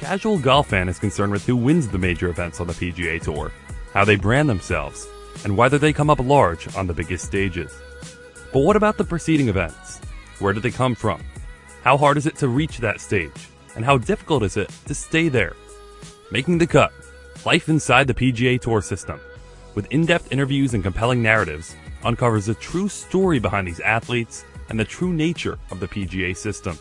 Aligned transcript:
casual 0.00 0.38
golf 0.38 0.68
fan 0.68 0.88
is 0.88 0.98
concerned 0.98 1.30
with 1.30 1.44
who 1.44 1.54
wins 1.54 1.86
the 1.86 1.98
major 1.98 2.28
events 2.28 2.58
on 2.58 2.66
the 2.66 2.72
PGA 2.72 3.20
Tour, 3.20 3.52
how 3.92 4.02
they 4.02 4.16
brand 4.16 4.48
themselves, 4.48 5.06
and 5.44 5.54
whether 5.54 5.76
they 5.76 5.92
come 5.92 6.08
up 6.08 6.18
large 6.20 6.74
on 6.74 6.86
the 6.86 6.94
biggest 6.94 7.26
stages. 7.26 7.70
But 8.50 8.60
what 8.60 8.76
about 8.76 8.96
the 8.96 9.04
preceding 9.04 9.48
events? 9.48 10.00
Where 10.38 10.54
did 10.54 10.62
they 10.62 10.70
come 10.70 10.94
from? 10.94 11.22
How 11.84 11.98
hard 11.98 12.16
is 12.16 12.24
it 12.24 12.36
to 12.36 12.48
reach 12.48 12.78
that 12.78 12.98
stage? 12.98 13.48
And 13.76 13.84
how 13.84 13.98
difficult 13.98 14.42
is 14.42 14.56
it 14.56 14.70
to 14.86 14.94
stay 14.94 15.28
there? 15.28 15.54
Making 16.30 16.56
the 16.56 16.66
cut. 16.66 16.92
Life 17.44 17.68
inside 17.68 18.06
the 18.06 18.14
PGA 18.14 18.58
Tour 18.58 18.80
system. 18.80 19.20
With 19.74 19.92
in-depth 19.92 20.32
interviews 20.32 20.72
and 20.72 20.82
compelling 20.82 21.22
narratives, 21.22 21.76
uncovers 22.04 22.46
the 22.46 22.54
true 22.54 22.88
story 22.88 23.38
behind 23.38 23.68
these 23.68 23.80
athletes 23.80 24.46
and 24.70 24.80
the 24.80 24.84
true 24.84 25.12
nature 25.12 25.58
of 25.70 25.78
the 25.78 25.88
PGA 25.88 26.34
system. 26.34 26.78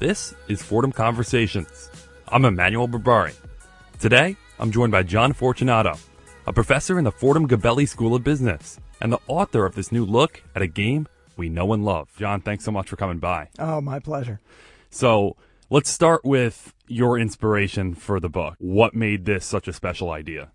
This 0.00 0.34
is 0.48 0.60
Fordham 0.60 0.90
Conversations. 0.92 1.88
I'm 2.30 2.44
Emmanuel 2.44 2.88
Berbari. 2.88 3.34
Today, 3.98 4.36
I'm 4.58 4.70
joined 4.70 4.92
by 4.92 5.02
John 5.02 5.32
Fortunato, 5.32 5.94
a 6.46 6.52
professor 6.52 6.98
in 6.98 7.04
the 7.04 7.10
Fordham 7.10 7.48
Gabelli 7.48 7.88
School 7.88 8.14
of 8.14 8.22
Business 8.22 8.78
and 9.00 9.10
the 9.10 9.20
author 9.28 9.64
of 9.64 9.74
this 9.74 9.90
new 9.90 10.04
look 10.04 10.42
at 10.54 10.60
a 10.60 10.66
game 10.66 11.08
we 11.38 11.48
know 11.48 11.72
and 11.72 11.86
love. 11.86 12.10
John, 12.18 12.42
thanks 12.42 12.64
so 12.64 12.70
much 12.70 12.90
for 12.90 12.96
coming 12.96 13.18
by. 13.18 13.48
Oh, 13.58 13.80
my 13.80 13.98
pleasure. 13.98 14.40
So, 14.90 15.36
let's 15.70 15.88
start 15.88 16.22
with 16.22 16.74
your 16.86 17.18
inspiration 17.18 17.94
for 17.94 18.20
the 18.20 18.28
book. 18.28 18.56
What 18.58 18.94
made 18.94 19.24
this 19.24 19.46
such 19.46 19.66
a 19.66 19.72
special 19.72 20.10
idea? 20.10 20.50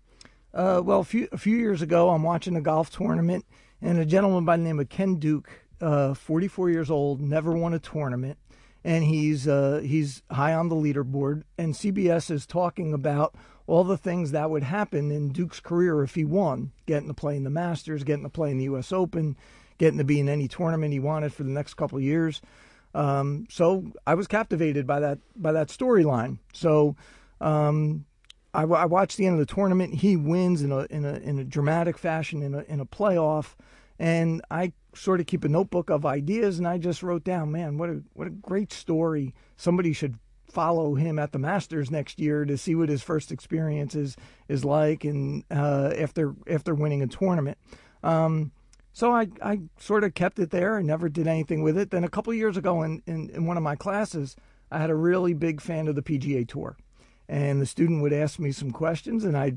Uh, 0.52 0.80
well, 0.84 1.00
a 1.00 1.04
few, 1.04 1.26
a 1.32 1.38
few 1.38 1.56
years 1.56 1.82
ago, 1.82 2.10
I'm 2.10 2.22
watching 2.22 2.54
a 2.54 2.60
golf 2.60 2.90
tournament, 2.90 3.46
and 3.82 3.98
a 3.98 4.04
gentleman 4.04 4.44
by 4.44 4.56
the 4.56 4.62
name 4.62 4.78
of 4.78 4.88
Ken 4.88 5.16
Duke, 5.16 5.50
uh, 5.80 6.14
44 6.14 6.70
years 6.70 6.90
old, 6.90 7.20
never 7.20 7.50
won 7.50 7.74
a 7.74 7.80
tournament, 7.80 8.38
and 8.84 9.04
he's 9.04 9.48
uh, 9.48 9.80
he's 9.82 10.22
high 10.30 10.52
on 10.52 10.68
the 10.68 10.76
leaderboard. 10.76 11.42
And 11.56 11.74
CBS 11.74 12.30
is 12.30 12.46
talking 12.46 12.92
about 12.92 13.34
all 13.66 13.82
the 13.82 13.96
things 13.96 14.32
that 14.32 14.50
would 14.50 14.62
happen 14.62 15.10
in 15.10 15.30
Duke's 15.30 15.60
career 15.60 16.02
if 16.02 16.14
he 16.14 16.24
won, 16.24 16.72
getting 16.86 17.08
to 17.08 17.14
play 17.14 17.36
in 17.36 17.44
the 17.44 17.50
Masters, 17.50 18.04
getting 18.04 18.24
to 18.24 18.28
play 18.28 18.50
in 18.50 18.58
the 18.58 18.64
U.S. 18.64 18.92
Open, 18.92 19.36
getting 19.78 19.98
to 19.98 20.04
be 20.04 20.20
in 20.20 20.28
any 20.28 20.48
tournament 20.48 20.92
he 20.92 21.00
wanted 21.00 21.32
for 21.32 21.44
the 21.44 21.50
next 21.50 21.74
couple 21.74 21.96
of 21.96 22.04
years. 22.04 22.42
Um, 22.94 23.46
so 23.50 23.90
I 24.06 24.14
was 24.14 24.28
captivated 24.28 24.86
by 24.86 25.00
that 25.00 25.18
by 25.34 25.52
that 25.52 25.68
storyline. 25.68 26.38
So 26.52 26.94
um, 27.40 28.04
I, 28.52 28.62
I, 28.62 28.84
watched 28.84 29.16
the 29.16 29.26
end 29.26 29.40
of 29.40 29.44
the 29.44 29.52
tournament. 29.52 29.94
He 29.94 30.14
wins 30.16 30.62
in 30.62 30.70
a 30.70 30.86
in 30.90 31.04
a 31.04 31.14
in 31.14 31.38
a 31.38 31.44
dramatic 31.44 31.98
fashion 31.98 32.42
in 32.42 32.54
a 32.54 32.60
in 32.68 32.78
a 32.78 32.86
playoff, 32.86 33.54
and 33.98 34.42
I 34.50 34.72
sort 34.94 35.20
of 35.20 35.26
keep 35.26 35.44
a 35.44 35.48
notebook 35.48 35.90
of 35.90 36.06
ideas, 36.06 36.58
and 36.58 36.66
I 36.66 36.78
just 36.78 37.02
wrote 37.02 37.24
down, 37.24 37.52
man, 37.52 37.78
what 37.78 37.90
a 37.90 38.02
what 38.12 38.26
a 38.26 38.30
great 38.30 38.72
story. 38.72 39.34
Somebody 39.56 39.92
should 39.92 40.18
follow 40.48 40.94
him 40.94 41.18
at 41.18 41.32
the 41.32 41.38
Masters 41.38 41.90
next 41.90 42.20
year 42.20 42.44
to 42.44 42.56
see 42.56 42.74
what 42.74 42.88
his 42.88 43.02
first 43.02 43.32
experience 43.32 43.94
is 43.94 44.16
is 44.48 44.64
like, 44.64 45.04
and 45.04 45.44
uh, 45.50 45.92
after 45.98 46.34
after 46.48 46.74
winning 46.74 47.02
a 47.02 47.06
tournament. 47.06 47.58
Um, 48.02 48.52
so 48.92 49.12
I, 49.12 49.26
I 49.42 49.60
sort 49.76 50.04
of 50.04 50.14
kept 50.14 50.38
it 50.38 50.50
there. 50.50 50.78
I 50.78 50.82
never 50.82 51.08
did 51.08 51.26
anything 51.26 51.64
with 51.64 51.76
it. 51.76 51.90
Then 51.90 52.04
a 52.04 52.08
couple 52.08 52.32
years 52.32 52.56
ago 52.56 52.82
in, 52.82 53.02
in, 53.06 53.28
in 53.30 53.44
one 53.44 53.56
of 53.56 53.62
my 53.64 53.74
classes, 53.74 54.36
I 54.70 54.78
had 54.78 54.88
a 54.88 54.94
really 54.94 55.34
big 55.34 55.60
fan 55.60 55.88
of 55.88 55.96
the 55.96 56.02
PGA 56.02 56.46
Tour. 56.46 56.76
And 57.28 57.60
the 57.60 57.66
student 57.66 58.02
would 58.02 58.12
ask 58.12 58.38
me 58.38 58.52
some 58.52 58.70
questions, 58.70 59.24
and 59.24 59.36
I 59.36 59.54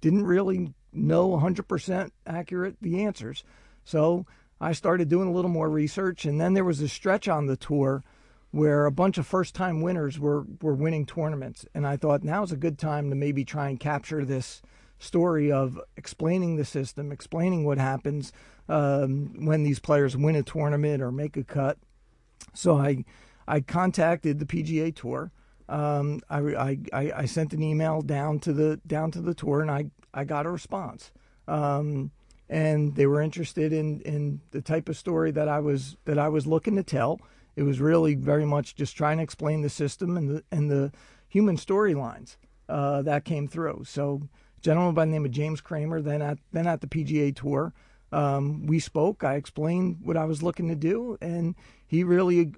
didn't 0.00 0.24
really 0.24 0.72
know 0.92 1.30
100% 1.30 2.10
accurate 2.26 2.76
the 2.80 3.04
answers. 3.04 3.44
So 3.84 4.24
I 4.60 4.72
started 4.72 5.08
doing 5.08 5.28
a 5.28 5.32
little 5.32 5.50
more 5.50 5.68
research, 5.68 6.24
and 6.24 6.40
then 6.40 6.54
there 6.54 6.64
was 6.64 6.80
a 6.80 6.88
stretch 6.88 7.28
on 7.28 7.46
the 7.46 7.56
tour 7.56 8.02
where 8.50 8.86
a 8.86 8.92
bunch 8.92 9.18
of 9.18 9.26
first 9.26 9.54
time 9.54 9.82
winners 9.82 10.18
were, 10.18 10.46
were 10.62 10.74
winning 10.74 11.04
tournaments. 11.06 11.66
And 11.74 11.86
I 11.86 11.96
thought 11.96 12.24
now's 12.24 12.52
a 12.52 12.56
good 12.56 12.78
time 12.78 13.10
to 13.10 13.16
maybe 13.16 13.44
try 13.44 13.68
and 13.68 13.78
capture 13.78 14.24
this 14.24 14.62
story 14.98 15.52
of 15.52 15.78
explaining 15.96 16.56
the 16.56 16.64
system, 16.64 17.12
explaining 17.12 17.64
what 17.64 17.78
happens 17.78 18.32
um, 18.68 19.44
when 19.44 19.62
these 19.62 19.78
players 19.78 20.16
win 20.16 20.34
a 20.34 20.42
tournament 20.42 21.02
or 21.02 21.12
make 21.12 21.36
a 21.36 21.44
cut. 21.44 21.78
So 22.54 22.78
I, 22.78 23.04
I 23.46 23.60
contacted 23.60 24.38
the 24.38 24.46
PGA 24.46 24.94
Tour. 24.94 25.30
Um, 25.68 26.20
I, 26.30 26.78
I, 26.92 27.12
I 27.14 27.24
sent 27.26 27.52
an 27.52 27.62
email 27.62 28.00
down 28.00 28.38
to 28.40 28.54
the 28.54 28.80
down 28.86 29.10
to 29.10 29.20
the 29.20 29.34
tour, 29.34 29.60
and 29.60 29.70
I, 29.70 29.90
I 30.14 30.24
got 30.24 30.46
a 30.46 30.50
response. 30.50 31.12
Um, 31.46 32.10
and 32.48 32.94
they 32.94 33.06
were 33.06 33.20
interested 33.20 33.72
in, 33.72 34.00
in 34.00 34.40
the 34.50 34.62
type 34.62 34.88
of 34.88 34.96
story 34.96 35.30
that 35.32 35.48
I 35.48 35.60
was 35.60 35.96
that 36.04 36.18
I 36.18 36.28
was 36.28 36.46
looking 36.46 36.76
to 36.76 36.82
tell. 36.82 37.20
It 37.56 37.62
was 37.62 37.80
really 37.80 38.14
very 38.14 38.44
much 38.44 38.76
just 38.76 38.96
trying 38.96 39.18
to 39.18 39.22
explain 39.22 39.62
the 39.62 39.68
system 39.68 40.16
and 40.16 40.28
the 40.30 40.44
and 40.50 40.70
the 40.70 40.92
human 41.28 41.56
storylines 41.56 42.36
uh, 42.68 43.02
that 43.02 43.24
came 43.24 43.48
through. 43.48 43.84
So 43.86 44.28
gentleman 44.60 44.94
by 44.94 45.04
the 45.04 45.10
name 45.10 45.24
of 45.24 45.30
James 45.30 45.60
Kramer, 45.60 46.00
then 46.00 46.22
at 46.22 46.38
then 46.52 46.66
at 46.66 46.80
the 46.80 46.86
PGA 46.86 47.34
Tour. 47.34 47.72
Um, 48.10 48.66
we 48.66 48.78
spoke. 48.78 49.22
I 49.22 49.34
explained 49.34 49.98
what 50.02 50.16
I 50.16 50.24
was 50.24 50.42
looking 50.42 50.68
to 50.68 50.74
do, 50.74 51.18
and 51.20 51.54
he 51.86 52.04
really 52.04 52.52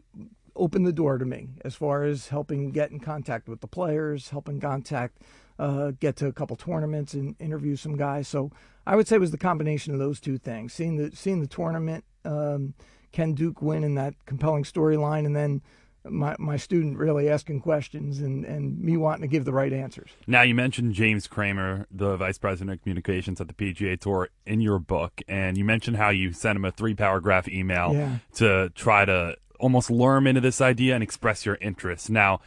opened 0.55 0.87
the 0.87 0.93
door 0.93 1.19
to 1.19 1.25
me 1.25 1.49
as 1.65 1.75
far 1.75 2.05
as 2.05 2.29
helping 2.29 2.71
get 2.71 2.91
in 2.91 3.01
contact 3.01 3.49
with 3.49 3.61
the 3.61 3.67
players, 3.67 4.29
helping 4.29 4.61
contact, 4.61 5.23
uh, 5.61 5.93
get 6.01 6.17
to 6.17 6.27
a 6.27 6.33
couple 6.33 6.57
tournaments 6.57 7.13
and 7.15 7.37
interview 7.39 7.77
some 7.77 7.97
guys. 7.97 8.27
So 8.27 8.51
I 8.87 8.97
would 8.97 9.07
say 9.07 9.17
it 9.17 9.21
was 9.21 9.31
the 9.31 9.39
combination 9.39 9.93
of 9.93 9.99
those 10.01 10.19
two 10.19 10.39
things: 10.39 10.73
seeing 10.73 10.97
the 10.97 11.15
seeing 11.15 11.41
the 11.41 11.47
tournament, 11.47 12.05
um, 12.25 12.75
Ken 13.13 13.35
Duke 13.35 13.61
win 13.61 13.85
in 13.85 13.95
that 13.97 14.15
compelling 14.25 14.65
storyline, 14.65 15.27
and 15.27 15.37
then 15.37 15.61
my, 16.09 16.35
my 16.39 16.57
student 16.57 16.97
really 16.97 17.29
asking 17.29 17.61
questions 17.61 18.21
and, 18.21 18.45
and 18.47 18.81
me 18.81 18.97
wanting 18.97 19.21
to 19.21 19.29
give 19.29 19.45
the 19.45 19.53
right 19.53 19.71
answers. 19.71 20.09
Now, 20.27 20.41
you 20.41 20.55
mentioned 20.55 20.95
James 20.95 21.27
Kramer, 21.27 21.87
the 21.91 22.17
vice 22.17 22.39
president 22.39 22.79
of 22.79 22.83
communications 22.83 23.39
at 23.39 23.49
the 23.49 23.55
PGA 23.55 24.01
Tour, 24.01 24.31
in 24.47 24.63
your 24.63 24.79
book, 24.79 25.21
and 25.29 25.59
you 25.59 25.65
mentioned 25.65 25.99
how 25.99 26.09
you 26.09 26.33
sent 26.33 26.57
him 26.57 26.65
a 26.65 26.71
three 26.71 26.95
paragraph 26.95 27.49
email 27.49 27.93
yeah. 27.93 28.17
to 28.37 28.71
try 28.75 29.05
to 29.05 29.37
almost 29.59 29.91
lure 29.91 30.17
him 30.17 30.27
into 30.27 30.41
this 30.41 30.63
idea 30.63 30.95
and 30.95 31.03
express 31.03 31.45
your 31.45 31.59
interest. 31.61 32.09
Now, 32.09 32.41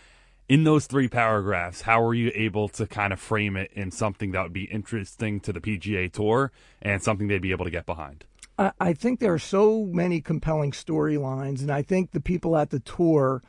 in 0.50 0.64
those 0.64 0.88
three 0.88 1.08
paragraphs, 1.08 1.82
how 1.82 2.02
were 2.02 2.14
you 2.14 2.32
able 2.36 2.68
to 2.70 2.86
kind 2.86 3.14
of 3.14 3.20
frame 3.20 3.56
it 3.56 3.72
in 3.74 3.92
something 3.92 4.32
that 4.32 4.44
would 4.44 4.54
be 4.54 4.66
interesting 4.66 5.40
to 5.42 5.54
the 5.54 5.62
PGA 5.62 6.12
Tour 6.12 6.52
and 6.82 7.02
something 7.02 7.28
they'd 7.28 7.42
be 7.42 7.52
able 7.52 7.66
to 7.66 7.72
get 7.72 7.86
behind? 7.86 8.26
I, 8.58 8.94
think 8.94 9.20
there 9.20 9.34
are 9.34 9.40
so 9.40 9.86
many 9.86 10.22
compelling 10.22 10.72
storylines, 10.72 11.62
and 11.62 11.72
I 11.72 11.82
think 11.82 12.12
the 12.12 12.22
people 12.22 12.56
at 12.56 12.70
the 12.70 12.80
tour, 12.80 13.42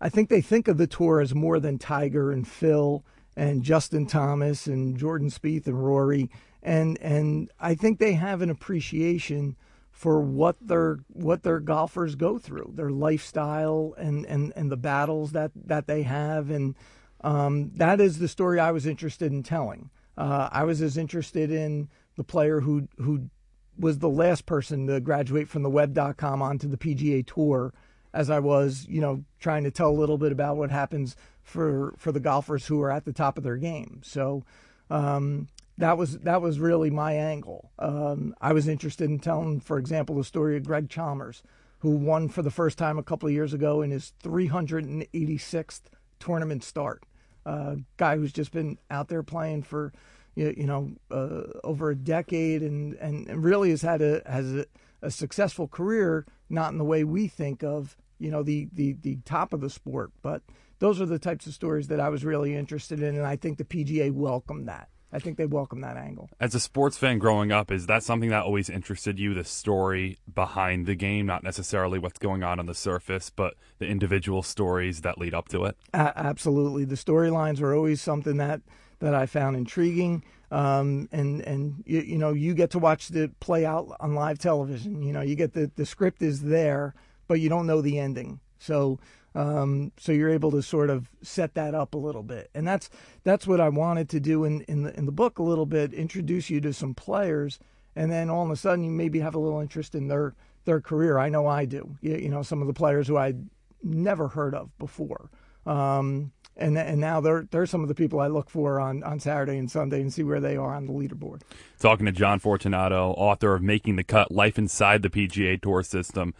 I 0.00 0.08
think 0.08 0.28
they 0.28 0.40
think 0.40 0.68
of 0.68 0.78
the 0.78 0.86
tour 0.86 1.20
as 1.20 1.34
more 1.34 1.58
than 1.58 1.78
Tiger 1.78 2.30
and 2.30 2.46
Phil 2.46 3.04
and 3.36 3.64
Justin 3.64 4.06
Thomas 4.06 4.68
and 4.68 4.96
Jordan 4.96 5.30
Spieth 5.30 5.66
and 5.66 5.84
Rory, 5.84 6.30
and 6.62 6.96
and 7.00 7.50
I 7.58 7.74
think 7.74 7.98
they 7.98 8.12
have 8.12 8.40
an 8.40 8.48
appreciation 8.48 9.56
for 9.96 10.20
what 10.20 10.56
their 10.60 10.98
what 11.08 11.42
their 11.42 11.58
golfers 11.58 12.16
go 12.16 12.38
through, 12.38 12.70
their 12.74 12.90
lifestyle 12.90 13.94
and 13.96 14.26
and 14.26 14.52
and 14.54 14.70
the 14.70 14.76
battles 14.76 15.32
that 15.32 15.52
that 15.54 15.86
they 15.86 16.02
have, 16.02 16.50
and 16.50 16.76
um, 17.22 17.70
that 17.76 17.98
is 17.98 18.18
the 18.18 18.28
story 18.28 18.60
I 18.60 18.72
was 18.72 18.84
interested 18.84 19.32
in 19.32 19.42
telling. 19.42 19.88
Uh, 20.18 20.50
I 20.52 20.64
was 20.64 20.82
as 20.82 20.98
interested 20.98 21.50
in 21.50 21.88
the 22.16 22.24
player 22.24 22.60
who 22.60 22.88
who 22.98 23.30
was 23.78 24.00
the 24.00 24.10
last 24.10 24.44
person 24.44 24.86
to 24.86 25.00
graduate 25.00 25.48
from 25.48 25.62
the 25.62 25.70
web.com 25.70 26.42
onto 26.42 26.68
the 26.68 26.76
PGA 26.76 27.26
Tour 27.26 27.72
as 28.12 28.28
I 28.28 28.38
was, 28.38 28.86
you 28.90 29.00
know, 29.00 29.24
trying 29.40 29.64
to 29.64 29.70
tell 29.70 29.88
a 29.88 29.98
little 29.98 30.18
bit 30.18 30.30
about 30.30 30.58
what 30.58 30.70
happens 30.70 31.16
for 31.42 31.94
for 31.96 32.12
the 32.12 32.20
golfers 32.20 32.66
who 32.66 32.82
are 32.82 32.90
at 32.90 33.06
the 33.06 33.14
top 33.14 33.38
of 33.38 33.44
their 33.44 33.56
game. 33.56 34.02
So 34.04 34.44
um, 34.90 35.48
that 35.78 35.98
was 35.98 36.18
that 36.20 36.40
was 36.40 36.58
really 36.58 36.90
my 36.90 37.12
angle. 37.12 37.70
Um, 37.78 38.34
I 38.40 38.52
was 38.52 38.68
interested 38.68 39.10
in 39.10 39.18
telling, 39.18 39.60
for 39.60 39.78
example, 39.78 40.16
the 40.16 40.24
story 40.24 40.56
of 40.56 40.64
Greg 40.64 40.88
Chalmers, 40.88 41.42
who 41.80 41.90
won 41.90 42.28
for 42.28 42.42
the 42.42 42.50
first 42.50 42.78
time 42.78 42.98
a 42.98 43.02
couple 43.02 43.28
of 43.28 43.34
years 43.34 43.52
ago 43.52 43.82
in 43.82 43.90
his 43.90 44.12
386th 44.22 45.82
tournament 46.18 46.64
start. 46.64 47.02
Uh, 47.44 47.76
guy 47.96 48.16
who's 48.16 48.32
just 48.32 48.50
been 48.50 48.76
out 48.90 49.08
there 49.08 49.22
playing 49.22 49.62
for 49.62 49.92
you 50.36 50.66
know, 50.66 50.92
uh, 51.10 51.44
over 51.64 51.90
a 51.90 51.96
decade 51.96 52.62
and, 52.62 52.94
and, 52.94 53.26
and, 53.26 53.42
really 53.42 53.70
has 53.70 53.82
had 53.82 54.02
a 54.02 54.22
has 54.26 54.54
a, 54.54 54.66
a, 55.00 55.10
successful 55.10 55.66
career, 55.66 56.26
not 56.50 56.72
in 56.72 56.78
the 56.78 56.84
way 56.84 57.04
we 57.04 57.26
think 57.26 57.64
of, 57.64 57.96
you 58.18 58.30
know, 58.30 58.42
the, 58.42 58.68
the, 58.72 58.92
the 59.00 59.16
top 59.24 59.54
of 59.54 59.62
the 59.62 59.70
sport. 59.70 60.12
But 60.20 60.42
those 60.78 61.00
are 61.00 61.06
the 61.06 61.18
types 61.18 61.46
of 61.46 61.54
stories 61.54 61.88
that 61.88 62.00
I 62.00 62.10
was 62.10 62.22
really 62.22 62.54
interested 62.54 63.00
in, 63.00 63.16
and 63.16 63.24
I 63.24 63.36
think 63.36 63.56
the 63.56 63.64
PGA 63.64 64.12
welcomed 64.12 64.68
that. 64.68 64.88
I 65.16 65.18
think 65.18 65.38
they 65.38 65.46
welcome 65.46 65.80
that 65.80 65.96
angle. 65.96 66.28
As 66.38 66.54
a 66.54 66.60
sports 66.60 66.98
fan 66.98 67.18
growing 67.18 67.50
up, 67.50 67.72
is 67.72 67.86
that 67.86 68.02
something 68.02 68.28
that 68.28 68.44
always 68.44 68.68
interested 68.68 69.18
you? 69.18 69.32
The 69.32 69.44
story 69.44 70.18
behind 70.32 70.84
the 70.84 70.94
game, 70.94 71.24
not 71.24 71.42
necessarily 71.42 71.98
what's 71.98 72.18
going 72.18 72.42
on 72.42 72.58
on 72.58 72.66
the 72.66 72.74
surface, 72.74 73.30
but 73.30 73.54
the 73.78 73.86
individual 73.86 74.42
stories 74.42 75.00
that 75.00 75.16
lead 75.16 75.32
up 75.32 75.48
to 75.48 75.64
it. 75.64 75.78
absolutely, 75.94 76.84
the 76.84 76.96
storylines 76.96 77.62
are 77.62 77.74
always 77.74 78.02
something 78.02 78.36
that 78.36 78.60
that 78.98 79.14
I 79.14 79.24
found 79.24 79.56
intriguing. 79.56 80.22
Um, 80.50 81.08
and 81.10 81.40
and 81.40 81.82
you, 81.86 82.00
you, 82.00 82.18
know 82.18 82.34
you 82.34 82.52
get 82.52 82.68
to 82.72 82.78
watch 82.78 83.08
the 83.08 83.30
play 83.40 83.64
out 83.64 83.96
on 83.98 84.14
live 84.14 84.38
television. 84.38 85.02
You 85.02 85.14
know 85.14 85.22
you 85.22 85.34
get 85.34 85.54
the 85.54 85.70
the 85.76 85.86
script 85.86 86.20
is 86.20 86.42
there, 86.42 86.94
but 87.26 87.40
you 87.40 87.48
don't 87.48 87.66
know 87.66 87.80
the 87.80 87.98
ending. 87.98 88.40
So 88.58 88.98
Um, 89.36 89.92
so 89.98 90.12
you're 90.12 90.30
able 90.30 90.50
to 90.52 90.62
sort 90.62 90.88
of 90.88 91.10
set 91.20 91.52
that 91.54 91.74
up 91.74 91.92
a 91.92 91.98
little 91.98 92.22
bit, 92.22 92.48
and 92.54 92.66
that's 92.66 92.88
that's 93.22 93.46
what 93.46 93.60
I 93.60 93.68
wanted 93.68 94.08
to 94.10 94.20
do 94.20 94.44
in 94.44 94.62
in 94.62 94.82
the 94.84 94.96
in 94.96 95.04
the 95.04 95.12
book 95.12 95.38
a 95.38 95.42
little 95.42 95.66
bit, 95.66 95.92
introduce 95.92 96.48
you 96.48 96.58
to 96.62 96.72
some 96.72 96.94
players, 96.94 97.58
and 97.94 98.10
then 98.10 98.30
all 98.30 98.46
of 98.46 98.50
a 98.50 98.56
sudden 98.56 98.82
you 98.82 98.90
maybe 98.90 99.20
have 99.20 99.34
a 99.34 99.38
little 99.38 99.60
interest 99.60 99.94
in 99.94 100.08
their 100.08 100.34
their 100.64 100.80
career. 100.80 101.18
I 101.18 101.28
know 101.28 101.46
I 101.46 101.66
do. 101.66 101.98
You, 102.00 102.16
you 102.16 102.28
know, 102.30 102.42
some 102.42 102.62
of 102.62 102.66
the 102.66 102.72
players 102.72 103.08
who 103.08 103.18
I'd 103.18 103.46
never 103.82 104.28
heard 104.28 104.54
of 104.54 104.76
before. 104.78 105.28
Um, 105.66 106.32
and 106.56 106.78
and 106.78 106.98
now 106.98 107.20
they're 107.20 107.46
they're 107.50 107.66
some 107.66 107.82
of 107.82 107.88
the 107.88 107.94
people 107.94 108.20
I 108.20 108.28
look 108.28 108.48
for 108.48 108.80
on, 108.80 109.02
on 109.02 109.20
Saturday 109.20 109.58
and 109.58 109.70
Sunday 109.70 110.00
and 110.00 110.10
see 110.10 110.22
where 110.22 110.40
they 110.40 110.56
are 110.56 110.74
on 110.74 110.86
the 110.86 110.92
leaderboard. 110.94 111.42
Talking 111.78 112.06
to 112.06 112.12
John 112.12 112.38
Fortunato, 112.38 113.10
author 113.10 113.54
of 113.54 113.62
Making 113.62 113.96
the 113.96 114.04
Cut: 114.04 114.32
Life 114.32 114.58
Inside 114.58 115.02
the 115.02 115.10
PGA 115.10 115.60
Tour 115.60 115.82
System. 115.82 116.32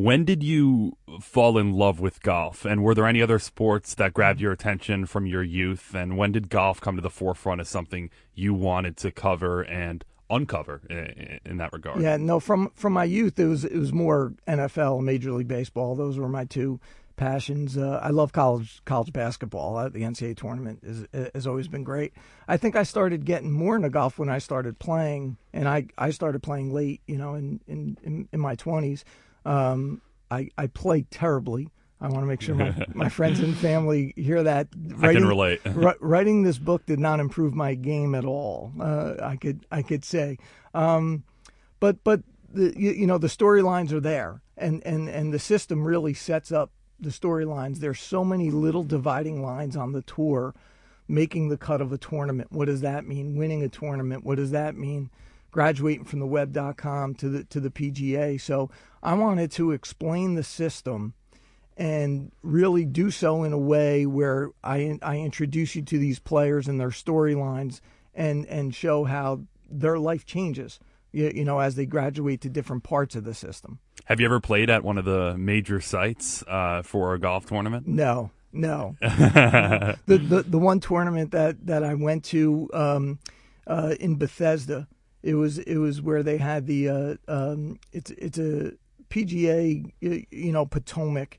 When 0.00 0.24
did 0.24 0.42
you 0.42 0.96
fall 1.20 1.58
in 1.58 1.74
love 1.74 2.00
with 2.00 2.22
golf? 2.22 2.64
And 2.64 2.82
were 2.82 2.94
there 2.94 3.06
any 3.06 3.20
other 3.20 3.38
sports 3.38 3.94
that 3.96 4.14
grabbed 4.14 4.40
your 4.40 4.50
attention 4.50 5.04
from 5.04 5.26
your 5.26 5.42
youth? 5.42 5.94
And 5.94 6.16
when 6.16 6.32
did 6.32 6.48
golf 6.48 6.80
come 6.80 6.96
to 6.96 7.02
the 7.02 7.10
forefront 7.10 7.60
as 7.60 7.68
something 7.68 8.08
you 8.34 8.54
wanted 8.54 8.96
to 8.96 9.10
cover 9.10 9.60
and 9.60 10.02
uncover 10.30 10.80
in, 11.44 11.58
that 11.58 11.74
regard? 11.74 12.00
Yeah, 12.00 12.16
no, 12.16 12.40
from 12.40 12.70
from 12.74 12.94
my 12.94 13.04
youth, 13.04 13.38
it 13.38 13.44
was 13.44 13.66
it 13.66 13.76
was 13.76 13.92
more 13.92 14.32
NFL, 14.48 15.02
Major 15.02 15.32
League 15.32 15.48
Baseball. 15.48 15.94
Those 15.94 16.16
were 16.16 16.30
my 16.30 16.46
two 16.46 16.80
passions. 17.16 17.76
Uh, 17.76 18.00
I 18.02 18.08
love 18.08 18.32
college 18.32 18.80
college 18.86 19.12
basketball. 19.12 19.76
Uh, 19.76 19.90
the 19.90 20.00
NCAA 20.00 20.34
tournament 20.34 20.78
is, 20.82 21.04
has 21.34 21.46
always 21.46 21.68
been 21.68 21.84
great. 21.84 22.14
I 22.48 22.56
think 22.56 22.74
I 22.74 22.84
started 22.84 23.26
getting 23.26 23.52
more 23.52 23.76
into 23.76 23.90
golf 23.90 24.18
when 24.18 24.30
I 24.30 24.38
started 24.38 24.78
playing, 24.78 25.36
and 25.52 25.68
I, 25.68 25.88
I 25.98 26.08
started 26.08 26.42
playing 26.42 26.72
late. 26.72 27.02
You 27.06 27.18
know, 27.18 27.34
in 27.34 27.60
in 27.68 27.98
in, 28.02 28.28
in 28.32 28.40
my 28.40 28.54
twenties. 28.54 29.04
Um, 29.44 30.00
I 30.30 30.50
I 30.56 30.66
played 30.66 31.10
terribly. 31.10 31.70
I 32.02 32.08
want 32.08 32.22
to 32.22 32.26
make 32.26 32.40
sure 32.40 32.54
my, 32.54 32.86
my 32.94 33.08
friends 33.08 33.40
and 33.40 33.54
family 33.56 34.14
hear 34.16 34.42
that. 34.42 34.68
Writing, 34.74 35.04
I 35.04 35.12
can 35.12 35.28
relate. 35.28 35.60
writing 36.00 36.42
this 36.42 36.58
book 36.58 36.86
did 36.86 36.98
not 36.98 37.20
improve 37.20 37.54
my 37.54 37.74
game 37.74 38.14
at 38.14 38.24
all. 38.24 38.72
Uh, 38.80 39.14
I 39.22 39.36
could 39.36 39.66
I 39.70 39.82
could 39.82 40.04
say, 40.04 40.38
um, 40.74 41.24
but 41.78 42.02
but 42.04 42.22
the 42.52 42.72
you, 42.76 42.92
you 42.92 43.06
know 43.06 43.18
the 43.18 43.26
storylines 43.26 43.92
are 43.92 44.00
there, 44.00 44.42
and 44.56 44.82
and 44.86 45.08
and 45.08 45.32
the 45.32 45.38
system 45.38 45.84
really 45.84 46.14
sets 46.14 46.50
up 46.50 46.70
the 46.98 47.10
storylines. 47.10 47.78
There's 47.78 48.00
so 48.00 48.24
many 48.24 48.50
little 48.50 48.84
dividing 48.84 49.42
lines 49.42 49.76
on 49.76 49.92
the 49.92 50.02
tour, 50.02 50.54
making 51.08 51.48
the 51.48 51.56
cut 51.58 51.80
of 51.80 51.92
a 51.92 51.98
tournament. 51.98 52.52
What 52.52 52.66
does 52.66 52.80
that 52.80 53.06
mean? 53.06 53.36
Winning 53.36 53.62
a 53.62 53.68
tournament. 53.68 54.24
What 54.24 54.36
does 54.36 54.52
that 54.52 54.74
mean? 54.74 55.10
Graduating 55.50 56.04
from 56.04 56.20
the 56.20 56.26
web.com 56.26 57.14
to 57.16 57.28
the 57.28 57.44
to 57.44 57.60
the 57.60 57.70
PGA. 57.70 58.40
So 58.40 58.70
I 59.02 59.14
wanted 59.14 59.50
to 59.52 59.72
explain 59.72 60.34
the 60.34 60.44
system 60.44 61.14
and 61.76 62.30
really 62.42 62.84
do 62.84 63.10
so 63.10 63.42
in 63.42 63.52
a 63.52 63.58
way 63.58 64.06
where 64.06 64.50
I 64.62 64.98
I 65.02 65.18
introduce 65.18 65.74
you 65.74 65.82
to 65.82 65.98
these 65.98 66.18
players 66.18 66.68
and 66.68 66.78
their 66.78 66.90
storylines 66.90 67.80
and 68.14 68.46
and 68.46 68.74
show 68.74 69.04
how 69.04 69.42
their 69.70 69.98
life 69.98 70.26
changes 70.26 70.78
you, 71.12 71.32
you 71.34 71.44
know 71.44 71.58
as 71.58 71.76
they 71.76 71.86
graduate 71.86 72.40
to 72.42 72.48
different 72.48 72.82
parts 72.82 73.14
of 73.16 73.24
the 73.24 73.34
system. 73.34 73.78
Have 74.04 74.20
you 74.20 74.26
ever 74.26 74.40
played 74.40 74.70
at 74.70 74.84
one 74.84 74.98
of 74.98 75.04
the 75.04 75.36
major 75.36 75.80
sites 75.80 76.42
uh, 76.48 76.82
for 76.82 77.14
a 77.14 77.18
golf 77.18 77.46
tournament? 77.46 77.86
No, 77.86 78.30
no. 78.52 78.96
the, 79.00 79.96
the 80.06 80.44
the 80.46 80.58
one 80.58 80.80
tournament 80.80 81.30
that 81.32 81.66
that 81.66 81.84
I 81.84 81.94
went 81.94 82.24
to 82.26 82.68
um, 82.72 83.18
uh, 83.66 83.94
in 84.00 84.16
Bethesda, 84.16 84.88
it 85.22 85.34
was 85.34 85.58
it 85.58 85.76
was 85.76 86.00
where 86.00 86.22
they 86.22 86.38
had 86.38 86.66
the 86.66 86.88
uh, 86.88 87.14
um, 87.28 87.78
it's 87.92 88.10
it's 88.12 88.38
a 88.38 88.72
PGA 89.10 89.92
you 90.00 90.52
know 90.52 90.66
Potomac 90.66 91.38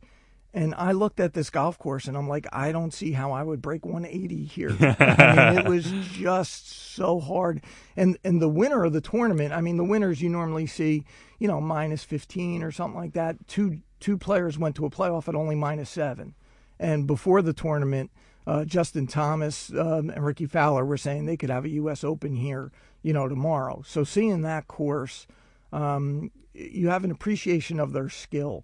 and 0.54 0.76
I 0.76 0.92
looked 0.92 1.22
at 1.22 1.34
this 1.34 1.50
golf 1.50 1.80
course 1.80 2.06
and 2.06 2.18
I'm 2.18 2.28
like, 2.28 2.46
I 2.52 2.74
don't 2.74 2.94
see 2.94 3.14
how 3.14 3.32
I 3.32 3.42
would 3.42 3.62
break 3.62 3.86
180 3.86 4.44
here. 4.44 4.76
I 4.82 5.54
mean, 5.54 5.60
it 5.60 5.70
was 5.70 5.90
just 6.12 6.94
so 6.94 7.20
hard. 7.20 7.64
And 7.96 8.18
and 8.24 8.42
the 8.42 8.50
winner 8.50 8.84
of 8.84 8.92
the 8.92 9.02
tournament, 9.02 9.54
I 9.54 9.62
mean, 9.62 9.78
the 9.78 9.86
winners 9.86 10.22
you 10.22 10.30
normally 10.30 10.68
see, 10.68 11.06
you 11.40 11.48
know, 11.48 11.62
minus 11.62 12.04
15 12.04 12.64
or 12.64 12.72
something 12.72 13.00
like 13.00 13.14
that. 13.14 13.48
Two 13.48 13.80
two 14.02 14.18
players 14.18 14.60
went 14.60 14.76
to 14.76 14.86
a 14.86 14.90
playoff 14.90 15.30
at 15.30 15.36
only 15.36 15.56
minus 15.56 15.90
seven. 15.90 16.36
And 16.80 17.08
before 17.08 17.42
the 17.42 17.54
tournament, 17.54 18.12
uh, 18.48 18.66
Justin 18.66 19.08
Thomas 19.08 19.72
um, 19.72 20.10
and 20.10 20.26
Rickie 20.26 20.46
Fowler 20.46 20.86
were 20.86 20.98
saying 20.98 21.26
they 21.26 21.38
could 21.38 21.50
have 21.50 21.66
a 21.66 21.70
U.S. 21.70 22.04
Open 22.04 22.36
here, 22.36 22.72
you 23.04 23.14
know, 23.14 23.28
tomorrow. 23.28 23.84
So 23.86 24.04
seeing 24.04 24.42
that 24.42 24.68
course, 24.68 25.28
um, 25.72 26.32
you 26.54 26.90
have 26.90 27.04
an 27.04 27.12
appreciation 27.12 27.80
of 27.80 27.94
their 27.94 28.10
skill 28.10 28.64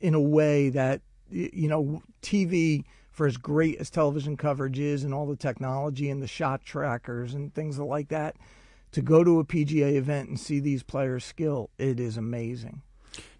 in 0.00 0.14
a 0.14 0.20
way 0.20 0.70
that 0.70 1.02
you 1.30 1.68
know, 1.68 2.02
TV 2.22 2.84
for 3.10 3.26
as 3.26 3.36
great 3.36 3.78
as 3.78 3.90
television 3.90 4.36
coverage 4.36 4.78
is 4.78 5.04
and 5.04 5.12
all 5.12 5.26
the 5.26 5.36
technology 5.36 6.10
and 6.10 6.22
the 6.22 6.26
shot 6.26 6.64
trackers 6.64 7.34
and 7.34 7.54
things 7.54 7.78
like 7.78 8.08
that, 8.08 8.36
to 8.92 9.02
go 9.02 9.22
to 9.22 9.38
a 9.38 9.44
PGA 9.44 9.94
event 9.94 10.28
and 10.28 10.40
see 10.40 10.58
these 10.58 10.82
players' 10.82 11.24
skill, 11.24 11.70
it 11.78 12.00
is 12.00 12.16
amazing. 12.16 12.82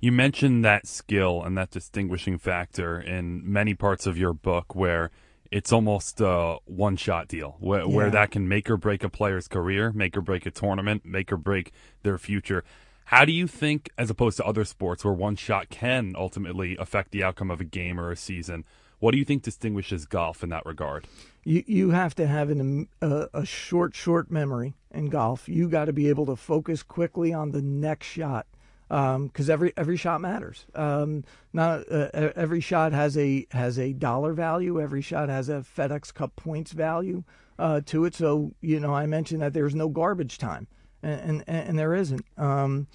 You 0.00 0.12
mentioned 0.12 0.64
that 0.64 0.86
skill 0.86 1.42
and 1.42 1.56
that 1.56 1.70
distinguishing 1.70 2.38
factor 2.38 3.00
in 3.00 3.40
many 3.50 3.74
parts 3.74 4.06
of 4.06 4.18
your 4.18 4.32
book 4.32 4.74
where 4.74 5.10
it's 5.50 5.72
almost 5.72 6.20
a 6.20 6.58
one 6.64 6.96
shot 6.96 7.28
deal 7.28 7.56
where, 7.58 7.80
yeah. 7.80 7.86
where 7.86 8.10
that 8.10 8.30
can 8.30 8.48
make 8.48 8.70
or 8.70 8.76
break 8.76 9.02
a 9.02 9.08
player's 9.08 9.48
career, 9.48 9.92
make 9.92 10.16
or 10.16 10.20
break 10.20 10.46
a 10.46 10.50
tournament, 10.50 11.04
make 11.04 11.32
or 11.32 11.36
break 11.36 11.72
their 12.02 12.18
future. 12.18 12.64
How 13.06 13.24
do 13.24 13.32
you 13.32 13.48
think, 13.48 13.90
as 13.98 14.08
opposed 14.08 14.36
to 14.36 14.44
other 14.44 14.64
sports 14.64 15.04
where 15.04 15.12
one 15.12 15.34
shot 15.34 15.68
can 15.68 16.14
ultimately 16.16 16.76
affect 16.76 17.10
the 17.10 17.24
outcome 17.24 17.50
of 17.50 17.60
a 17.60 17.64
game 17.64 17.98
or 17.98 18.12
a 18.12 18.16
season, 18.16 18.64
what 19.00 19.10
do 19.10 19.18
you 19.18 19.24
think 19.24 19.42
distinguishes 19.42 20.06
golf 20.06 20.44
in 20.44 20.50
that 20.50 20.64
regard? 20.64 21.08
You 21.42 21.64
you 21.66 21.90
have 21.90 22.14
to 22.16 22.26
have 22.26 22.50
an, 22.50 22.86
a, 23.00 23.28
a 23.32 23.44
short 23.44 23.96
short 23.96 24.30
memory 24.30 24.74
in 24.92 25.08
golf. 25.08 25.48
You 25.48 25.68
got 25.68 25.86
to 25.86 25.92
be 25.92 26.08
able 26.08 26.26
to 26.26 26.36
focus 26.36 26.82
quickly 26.82 27.32
on 27.32 27.50
the 27.50 27.62
next 27.62 28.06
shot 28.06 28.46
because 28.90 29.48
um, 29.48 29.52
every 29.52 29.72
every 29.76 29.96
shot 29.96 30.20
matters. 30.20 30.66
Um, 30.74 31.24
not 31.52 31.90
uh, 31.90 32.08
every 32.12 32.60
shot 32.60 32.92
has 32.92 33.16
a 33.16 33.46
has 33.52 33.78
a 33.78 33.92
dollar 33.92 34.32
value. 34.32 34.80
Every 34.80 35.00
shot 35.00 35.28
has 35.28 35.48
a 35.48 35.64
FedEx 35.76 36.12
Cup 36.12 36.34
points 36.34 36.72
value 36.72 37.22
uh, 37.58 37.82
to 37.86 38.04
it. 38.04 38.16
So 38.16 38.52
you 38.60 38.80
know, 38.80 38.92
I 38.92 39.06
mentioned 39.06 39.42
that 39.42 39.54
there's 39.54 39.76
no 39.76 39.88
garbage 39.88 40.38
time 40.38 40.66
and 41.02 41.44
and, 41.46 41.68
and 41.68 41.78
there 41.78 41.94
isn't. 41.94 42.24
Um, 42.36 42.86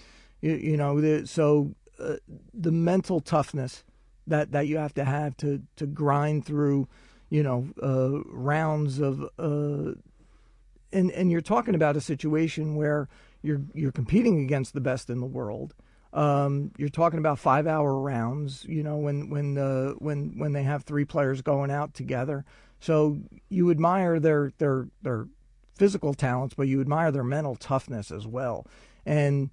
you, 0.41 0.53
you, 0.55 0.77
know, 0.77 1.01
the, 1.01 1.25
so 1.27 1.73
uh, 1.99 2.15
the 2.53 2.71
mental 2.71 3.19
toughness 3.19 3.83
that 4.27 4.51
that 4.51 4.67
you 4.67 4.77
have 4.77 4.93
to 4.95 5.05
have 5.05 5.37
to 5.37 5.61
to 5.77 5.85
grind 5.85 6.45
through, 6.45 6.87
you 7.29 7.43
know, 7.43 7.67
uh, 7.81 8.21
rounds 8.25 8.99
of. 8.99 9.23
Uh, 9.39 9.93
and 10.91 11.11
and 11.11 11.31
you're 11.31 11.41
talking 11.41 11.75
about 11.75 11.97
a 11.97 12.01
situation 12.01 12.75
where 12.75 13.09
you're 13.41 13.61
you're 13.73 13.91
competing 13.91 14.43
against 14.43 14.73
the 14.73 14.81
best 14.81 15.09
in 15.09 15.19
the 15.19 15.25
world. 15.25 15.73
Um, 16.15 16.71
you're 16.77 16.89
talking 16.89 17.19
about 17.19 17.39
five 17.39 17.67
hour 17.67 17.99
rounds, 17.99 18.65
you 18.67 18.81
know, 18.83 18.95
when 18.95 19.29
when 19.29 19.57
uh, 19.57 19.91
when 19.99 20.39
when 20.39 20.53
they 20.53 20.63
have 20.63 20.83
three 20.83 21.05
players 21.05 21.41
going 21.41 21.69
out 21.69 21.93
together. 21.93 22.45
So 22.79 23.19
you 23.49 23.69
admire 23.69 24.19
their 24.19 24.53
their 24.57 24.87
their 25.01 25.27
physical 25.75 26.13
talents, 26.13 26.55
but 26.55 26.69
you 26.69 26.79
admire 26.79 27.11
their 27.11 27.23
mental 27.23 27.55
toughness 27.55 28.11
as 28.11 28.25
well. 28.25 28.65
And 29.05 29.49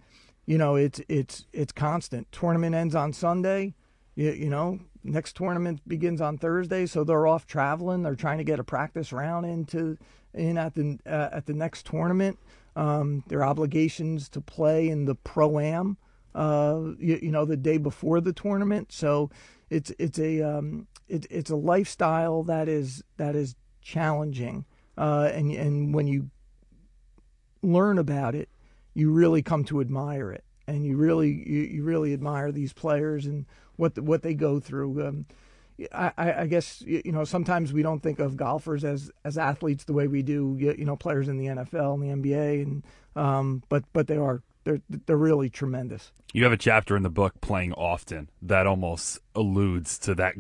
you 0.47 0.57
know, 0.57 0.77
it's 0.77 1.01
it's 1.09 1.47
it's 1.53 1.73
constant. 1.73 2.31
Tournament 2.31 2.75
ends 2.75 2.95
on 2.95 3.13
Sunday. 3.13 3.75
You, 4.15 4.31
you 4.31 4.49
know, 4.49 4.79
next 5.03 5.35
tournament 5.35 5.81
begins 5.89 6.21
on 6.21 6.39
Thursday, 6.39 6.87
so 6.87 7.03
they're 7.03 7.27
off 7.27 7.47
traveling. 7.47 8.03
They're 8.03 8.15
trying 8.15 8.39
to 8.39 8.45
get 8.45 8.61
a 8.61 8.65
practice 8.65 9.13
round 9.13 9.47
into 9.47 9.99
in 10.35 10.59
at 10.59 10.75
the 10.75 10.99
uh, 11.07 11.31
at 11.33 11.47
the 11.47 11.55
next 11.55 11.87
tournament. 11.87 12.39
Um, 12.75 13.25
their 13.27 13.45
obligations 13.45 14.29
to 14.31 14.41
play 14.41 14.89
in 14.89 15.05
the 15.05 15.15
pro 15.15 15.59
am, 15.59 15.99
uh, 16.35 16.81
you, 16.99 17.19
you, 17.23 17.31
know, 17.31 17.45
the 17.45 17.57
day 17.57 17.77
before 17.77 18.21
the 18.21 18.33
tournament. 18.33 18.93
So 18.93 19.31
it's 19.71 19.93
it's 19.99 20.19
a 20.19 20.43
um, 20.43 20.87
it, 21.09 21.27
it's 21.31 21.51
a 21.51 21.57
lifestyle 21.57 22.43
that 22.45 22.69
is 22.69 23.03
that 23.17 23.35
is 23.35 23.55
challenging 23.81 24.65
uh, 24.97 25.31
and 25.33 25.51
and 25.53 25.95
when 25.95 26.07
you 26.07 26.31
learn 27.63 27.99
about 27.99 28.35
it, 28.35 28.49
you 28.95 29.11
really 29.11 29.43
come 29.43 29.65
to 29.65 29.81
admire 29.81 30.31
it, 30.31 30.45
and 30.67 30.85
you 30.85 30.97
really 30.97 31.31
you, 31.31 31.63
you 31.63 31.85
really 31.85 32.13
admire 32.13 32.53
these 32.53 32.73
players 32.73 33.27
and 33.27 33.47
what 33.77 33.95
the, 33.95 34.03
what 34.03 34.23
they 34.23 34.35
go 34.35 34.61
through. 34.61 35.07
Um, 35.07 35.27
I, 35.93 36.13
I, 36.43 36.47
guess 36.47 36.83
you 36.83 37.11
know 37.11 37.25
sometimes 37.25 37.73
we 37.73 37.83
don't 37.83 38.01
think 38.01 38.19
of 38.19 38.37
golfers 38.37 38.85
as 38.85 39.11
as 39.25 39.39
athletes 39.39 39.85
the 39.85 39.95
way 39.95 40.07
we 40.07 40.23
do 40.23 40.57
you 40.59 40.85
know 40.85 40.97
players 40.97 41.29
in 41.29 41.39
the 41.39 41.47
NFL 41.47 41.95
and 41.95 42.25
the 42.25 42.31
NBA 42.31 42.63
and 42.63 42.85
um, 43.17 43.63
but 43.71 43.85
but 43.95 44.07
they 44.07 44.19
are 44.19 44.43
they're 44.65 44.81
they're 44.89 45.17
really 45.17 45.51
tremendous. 45.51 46.13
You 46.33 46.45
have 46.45 46.53
a 46.53 46.57
chapter 46.57 46.97
in 46.97 47.03
the 47.03 47.11
book 47.11 47.41
playing 47.41 47.73
often 47.73 48.31
that 48.41 48.67
almost 48.67 49.21
alludes 49.35 49.99
to 50.01 50.15
that 50.17 50.35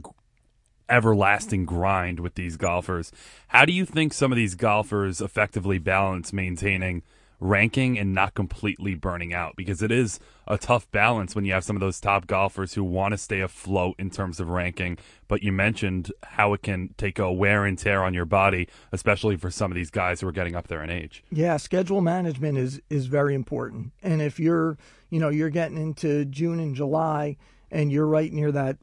everlasting 0.88 1.64
grind 1.64 2.20
with 2.20 2.34
these 2.34 2.56
golfers. 2.56 3.12
How 3.48 3.64
do 3.64 3.72
you 3.72 3.86
think 3.86 4.12
some 4.12 4.32
of 4.32 4.36
these 4.36 4.54
golfers 4.54 5.20
effectively 5.20 5.78
balance 5.78 6.32
maintaining 6.32 7.02
ranking 7.42 7.98
and 7.98 8.14
not 8.14 8.34
completely 8.34 8.94
burning 8.94 9.34
out 9.34 9.56
because 9.56 9.82
it 9.82 9.90
is 9.90 10.20
a 10.46 10.56
tough 10.56 10.88
balance 10.92 11.34
when 11.34 11.44
you 11.44 11.52
have 11.52 11.64
some 11.64 11.74
of 11.76 11.80
those 11.80 12.00
top 12.00 12.26
golfers 12.26 12.74
who 12.74 12.84
want 12.84 13.12
to 13.12 13.18
stay 13.18 13.40
afloat 13.40 13.96
in 13.98 14.10
terms 14.10 14.38
of 14.38 14.48
ranking. 14.48 14.96
But 15.26 15.42
you 15.42 15.50
mentioned 15.50 16.12
how 16.22 16.52
it 16.52 16.62
can 16.62 16.94
take 16.96 17.18
a 17.18 17.32
wear 17.32 17.64
and 17.64 17.76
tear 17.76 18.04
on 18.04 18.14
your 18.14 18.24
body, 18.24 18.68
especially 18.92 19.36
for 19.36 19.50
some 19.50 19.72
of 19.72 19.74
these 19.74 19.90
guys 19.90 20.20
who 20.20 20.28
are 20.28 20.32
getting 20.32 20.54
up 20.54 20.68
there 20.68 20.82
in 20.82 20.90
age. 20.90 21.24
Yeah, 21.30 21.56
schedule 21.56 22.00
management 22.00 22.58
is 22.58 22.80
is 22.88 23.06
very 23.06 23.34
important. 23.34 23.92
And 24.02 24.22
if 24.22 24.38
you're, 24.38 24.78
you 25.10 25.18
know, 25.18 25.28
you're 25.28 25.50
getting 25.50 25.78
into 25.78 26.24
June 26.26 26.60
and 26.60 26.76
July 26.76 27.36
and 27.70 27.90
you're 27.90 28.06
right 28.06 28.32
near 28.32 28.52
that 28.52 28.78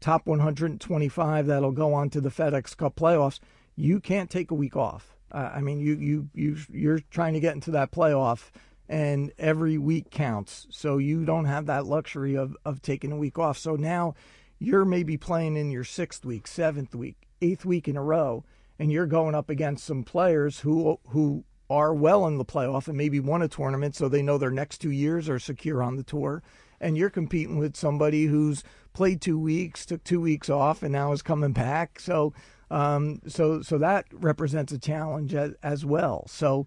top 0.00 0.26
125 0.26 1.46
that'll 1.46 1.72
go 1.72 1.94
on 1.94 2.10
to 2.10 2.20
the 2.20 2.30
FedEx 2.30 2.76
Cup 2.76 2.96
playoffs, 2.96 3.38
you 3.74 4.00
can't 4.00 4.28
take 4.28 4.50
a 4.50 4.54
week 4.54 4.76
off. 4.76 5.16
Uh, 5.32 5.50
I 5.54 5.60
mean, 5.60 5.80
you 5.80 5.94
you 5.94 6.28
you 6.34 6.56
you're 6.70 7.00
trying 7.10 7.32
to 7.32 7.40
get 7.40 7.54
into 7.54 7.70
that 7.72 7.90
playoff, 7.90 8.50
and 8.88 9.32
every 9.38 9.78
week 9.78 10.10
counts. 10.10 10.66
So 10.70 10.98
you 10.98 11.24
don't 11.24 11.46
have 11.46 11.66
that 11.66 11.86
luxury 11.86 12.36
of 12.36 12.56
of 12.64 12.82
taking 12.82 13.10
a 13.10 13.16
week 13.16 13.38
off. 13.38 13.58
So 13.58 13.74
now 13.76 14.14
you're 14.58 14.84
maybe 14.84 15.16
playing 15.16 15.56
in 15.56 15.70
your 15.70 15.84
sixth 15.84 16.24
week, 16.24 16.46
seventh 16.46 16.94
week, 16.94 17.16
eighth 17.40 17.64
week 17.64 17.88
in 17.88 17.96
a 17.96 18.02
row, 18.02 18.44
and 18.78 18.92
you're 18.92 19.06
going 19.06 19.34
up 19.34 19.50
against 19.50 19.84
some 19.84 20.04
players 20.04 20.60
who 20.60 20.98
who 21.08 21.44
are 21.70 21.94
well 21.94 22.26
in 22.26 22.36
the 22.36 22.44
playoff 22.44 22.86
and 22.86 22.98
maybe 22.98 23.18
won 23.18 23.40
a 23.40 23.48
tournament, 23.48 23.96
so 23.96 24.08
they 24.08 24.22
know 24.22 24.36
their 24.36 24.50
next 24.50 24.78
two 24.78 24.90
years 24.90 25.28
are 25.28 25.38
secure 25.38 25.82
on 25.82 25.96
the 25.96 26.02
tour. 26.02 26.42
And 26.80 26.98
you're 26.98 27.10
competing 27.10 27.58
with 27.58 27.76
somebody 27.76 28.26
who's 28.26 28.64
played 28.92 29.20
two 29.20 29.38
weeks, 29.38 29.86
took 29.86 30.04
two 30.04 30.20
weeks 30.20 30.50
off, 30.50 30.82
and 30.82 30.92
now 30.92 31.12
is 31.12 31.22
coming 31.22 31.52
back. 31.52 31.98
So 31.98 32.34
um, 32.72 33.20
so 33.26 33.60
so 33.60 33.76
that 33.78 34.06
represents 34.10 34.72
a 34.72 34.78
challenge 34.78 35.34
as, 35.34 35.52
as 35.62 35.84
well. 35.84 36.24
So 36.26 36.66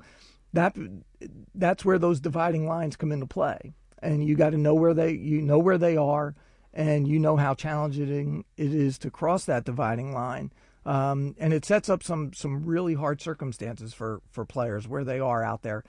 that 0.53 0.77
that's 1.55 1.83
where 1.83 1.97
those 1.97 2.19
dividing 2.19 2.67
lines 2.67 2.95
come 2.95 3.11
into 3.11 3.25
play, 3.25 3.73
and 4.03 4.23
you 4.23 4.35
got 4.35 4.51
to 4.51 4.57
know 4.57 4.75
where 4.75 4.93
they 4.93 5.11
you 5.13 5.41
know 5.41 5.57
where 5.57 5.79
they 5.79 5.97
are, 5.97 6.35
and 6.71 7.07
you 7.07 7.17
know 7.17 7.37
how 7.37 7.55
challenging 7.55 8.45
it 8.55 8.71
is 8.71 8.99
to 8.99 9.09
cross 9.09 9.45
that 9.45 9.65
dividing 9.65 10.13
line. 10.13 10.53
Um, 10.85 11.35
and 11.39 11.51
it 11.51 11.65
sets 11.65 11.89
up 11.89 12.03
some 12.03 12.33
some 12.33 12.63
really 12.63 12.93
hard 12.93 13.19
circumstances 13.19 13.91
for 13.91 14.21
for 14.29 14.45
players 14.45 14.87
where 14.87 15.03
they 15.03 15.19
are 15.19 15.43
out 15.43 15.63
there 15.63 15.83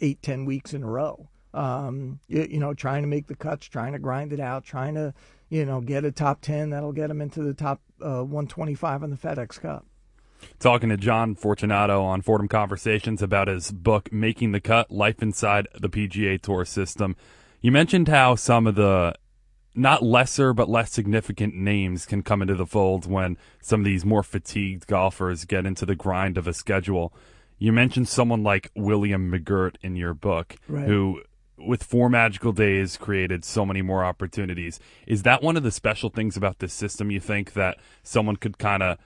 eight 0.00 0.20
ten 0.20 0.44
weeks 0.44 0.74
in 0.74 0.82
a 0.82 0.88
row. 0.88 1.30
Um, 1.54 2.20
you, 2.28 2.46
you 2.50 2.58
know, 2.58 2.74
trying 2.74 3.02
to 3.02 3.08
make 3.08 3.26
the 3.26 3.36
cuts, 3.36 3.66
trying 3.66 3.92
to 3.92 3.98
grind 3.98 4.32
it 4.32 4.40
out, 4.40 4.64
trying 4.64 4.94
to 4.94 5.12
you 5.52 5.66
know, 5.66 5.82
get 5.82 6.02
a 6.02 6.10
top 6.10 6.40
10 6.40 6.70
that'll 6.70 6.92
get 6.92 7.10
him 7.10 7.20
into 7.20 7.42
the 7.42 7.52
top 7.52 7.82
uh, 8.00 8.24
125 8.24 9.02
in 9.02 9.10
the 9.10 9.16
FedEx 9.16 9.60
Cup. 9.60 9.84
Talking 10.58 10.88
to 10.88 10.96
John 10.96 11.34
Fortunato 11.34 12.02
on 12.02 12.22
Fordham 12.22 12.48
Conversations 12.48 13.20
about 13.20 13.48
his 13.48 13.70
book, 13.70 14.10
Making 14.10 14.52
the 14.52 14.60
Cut 14.60 14.90
Life 14.90 15.22
Inside 15.22 15.68
the 15.78 15.90
PGA 15.90 16.40
Tour 16.40 16.64
System. 16.64 17.16
You 17.60 17.70
mentioned 17.70 18.08
how 18.08 18.34
some 18.34 18.66
of 18.66 18.76
the 18.76 19.14
not 19.74 20.02
lesser 20.02 20.54
but 20.54 20.70
less 20.70 20.90
significant 20.90 21.54
names 21.54 22.06
can 22.06 22.22
come 22.22 22.40
into 22.40 22.54
the 22.54 22.66
fold 22.66 23.04
when 23.04 23.36
some 23.60 23.80
of 23.80 23.84
these 23.84 24.06
more 24.06 24.22
fatigued 24.22 24.86
golfers 24.86 25.44
get 25.44 25.66
into 25.66 25.84
the 25.84 25.94
grind 25.94 26.38
of 26.38 26.46
a 26.46 26.54
schedule. 26.54 27.12
You 27.58 27.74
mentioned 27.74 28.08
someone 28.08 28.42
like 28.42 28.70
William 28.74 29.30
McGirt 29.30 29.76
in 29.82 29.96
your 29.96 30.14
book, 30.14 30.56
right. 30.66 30.86
who 30.86 31.20
with 31.58 31.82
four 31.82 32.08
magical 32.08 32.52
days 32.52 32.96
created 32.96 33.44
so 33.44 33.64
many 33.64 33.82
more 33.82 34.04
opportunities. 34.04 34.80
Is 35.06 35.22
that 35.22 35.42
one 35.42 35.56
of 35.56 35.62
the 35.62 35.70
special 35.70 36.10
things 36.10 36.36
about 36.36 36.58
this 36.58 36.72
system 36.72 37.10
you 37.10 37.20
think 37.20 37.52
that 37.52 37.78
someone 38.02 38.36
could 38.36 38.58
kind 38.58 38.82
of 38.82 38.98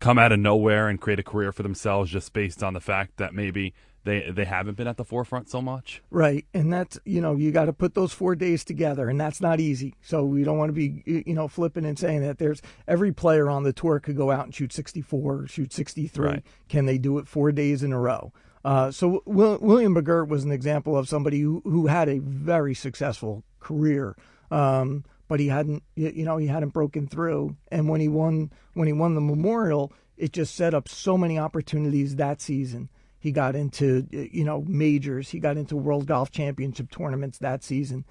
come 0.00 0.18
out 0.18 0.32
of 0.32 0.38
nowhere 0.38 0.88
and 0.88 1.00
create 1.00 1.18
a 1.18 1.22
career 1.22 1.52
for 1.52 1.62
themselves 1.62 2.10
just 2.10 2.32
based 2.32 2.62
on 2.62 2.74
the 2.74 2.80
fact 2.80 3.16
that 3.16 3.32
maybe 3.32 3.72
they 4.02 4.30
they 4.30 4.44
haven't 4.44 4.76
been 4.76 4.86
at 4.86 4.98
the 4.98 5.04
forefront 5.04 5.48
so 5.48 5.62
much? 5.62 6.02
Right. 6.10 6.44
And 6.52 6.70
that's, 6.70 6.98
you 7.06 7.22
know, 7.22 7.36
you 7.36 7.50
got 7.52 7.66
to 7.66 7.72
put 7.72 7.94
those 7.94 8.12
4 8.12 8.34
days 8.34 8.64
together 8.64 9.08
and 9.08 9.18
that's 9.18 9.40
not 9.40 9.60
easy. 9.60 9.94
So 10.02 10.24
we 10.24 10.44
don't 10.44 10.58
want 10.58 10.68
to 10.68 10.74
be 10.74 11.02
you 11.26 11.34
know 11.34 11.48
flipping 11.48 11.86
and 11.86 11.98
saying 11.98 12.20
that 12.20 12.38
there's 12.38 12.60
every 12.86 13.12
player 13.12 13.48
on 13.48 13.62
the 13.62 13.72
tour 13.72 14.00
could 14.00 14.16
go 14.16 14.30
out 14.30 14.44
and 14.44 14.54
shoot 14.54 14.72
64, 14.72 15.46
shoot 15.46 15.72
63. 15.72 16.26
Right. 16.26 16.42
Can 16.68 16.84
they 16.84 16.98
do 16.98 17.18
it 17.18 17.26
4 17.26 17.52
days 17.52 17.82
in 17.82 17.92
a 17.92 17.98
row? 17.98 18.32
Uh, 18.64 18.90
so 18.90 19.22
Will, 19.26 19.58
William 19.60 19.94
McGirt 19.94 20.28
was 20.28 20.44
an 20.44 20.52
example 20.52 20.96
of 20.96 21.08
somebody 21.08 21.40
who, 21.40 21.60
who 21.64 21.86
had 21.86 22.08
a 22.08 22.18
very 22.18 22.74
successful 22.74 23.44
career, 23.60 24.16
um, 24.50 25.04
but 25.28 25.38
he 25.38 25.48
hadn't, 25.48 25.82
you 25.94 26.24
know, 26.24 26.38
he 26.38 26.46
hadn't 26.46 26.70
broken 26.70 27.06
through. 27.06 27.56
And 27.70 27.88
when 27.88 28.00
he 28.00 28.08
won, 28.08 28.50
when 28.72 28.86
he 28.86 28.92
won 28.92 29.14
the 29.14 29.20
Memorial, 29.20 29.92
it 30.16 30.32
just 30.32 30.54
set 30.54 30.72
up 30.74 30.88
so 30.88 31.18
many 31.18 31.38
opportunities 31.38 32.16
that 32.16 32.40
season. 32.40 32.88
He 33.18 33.32
got 33.32 33.56
into, 33.56 34.06
you 34.10 34.44
know, 34.44 34.64
majors. 34.66 35.30
He 35.30 35.38
got 35.38 35.56
into 35.56 35.76
World 35.76 36.06
Golf 36.06 36.30
Championship 36.30 36.90
tournaments 36.90 37.38
that 37.38 37.64
season. 37.64 38.04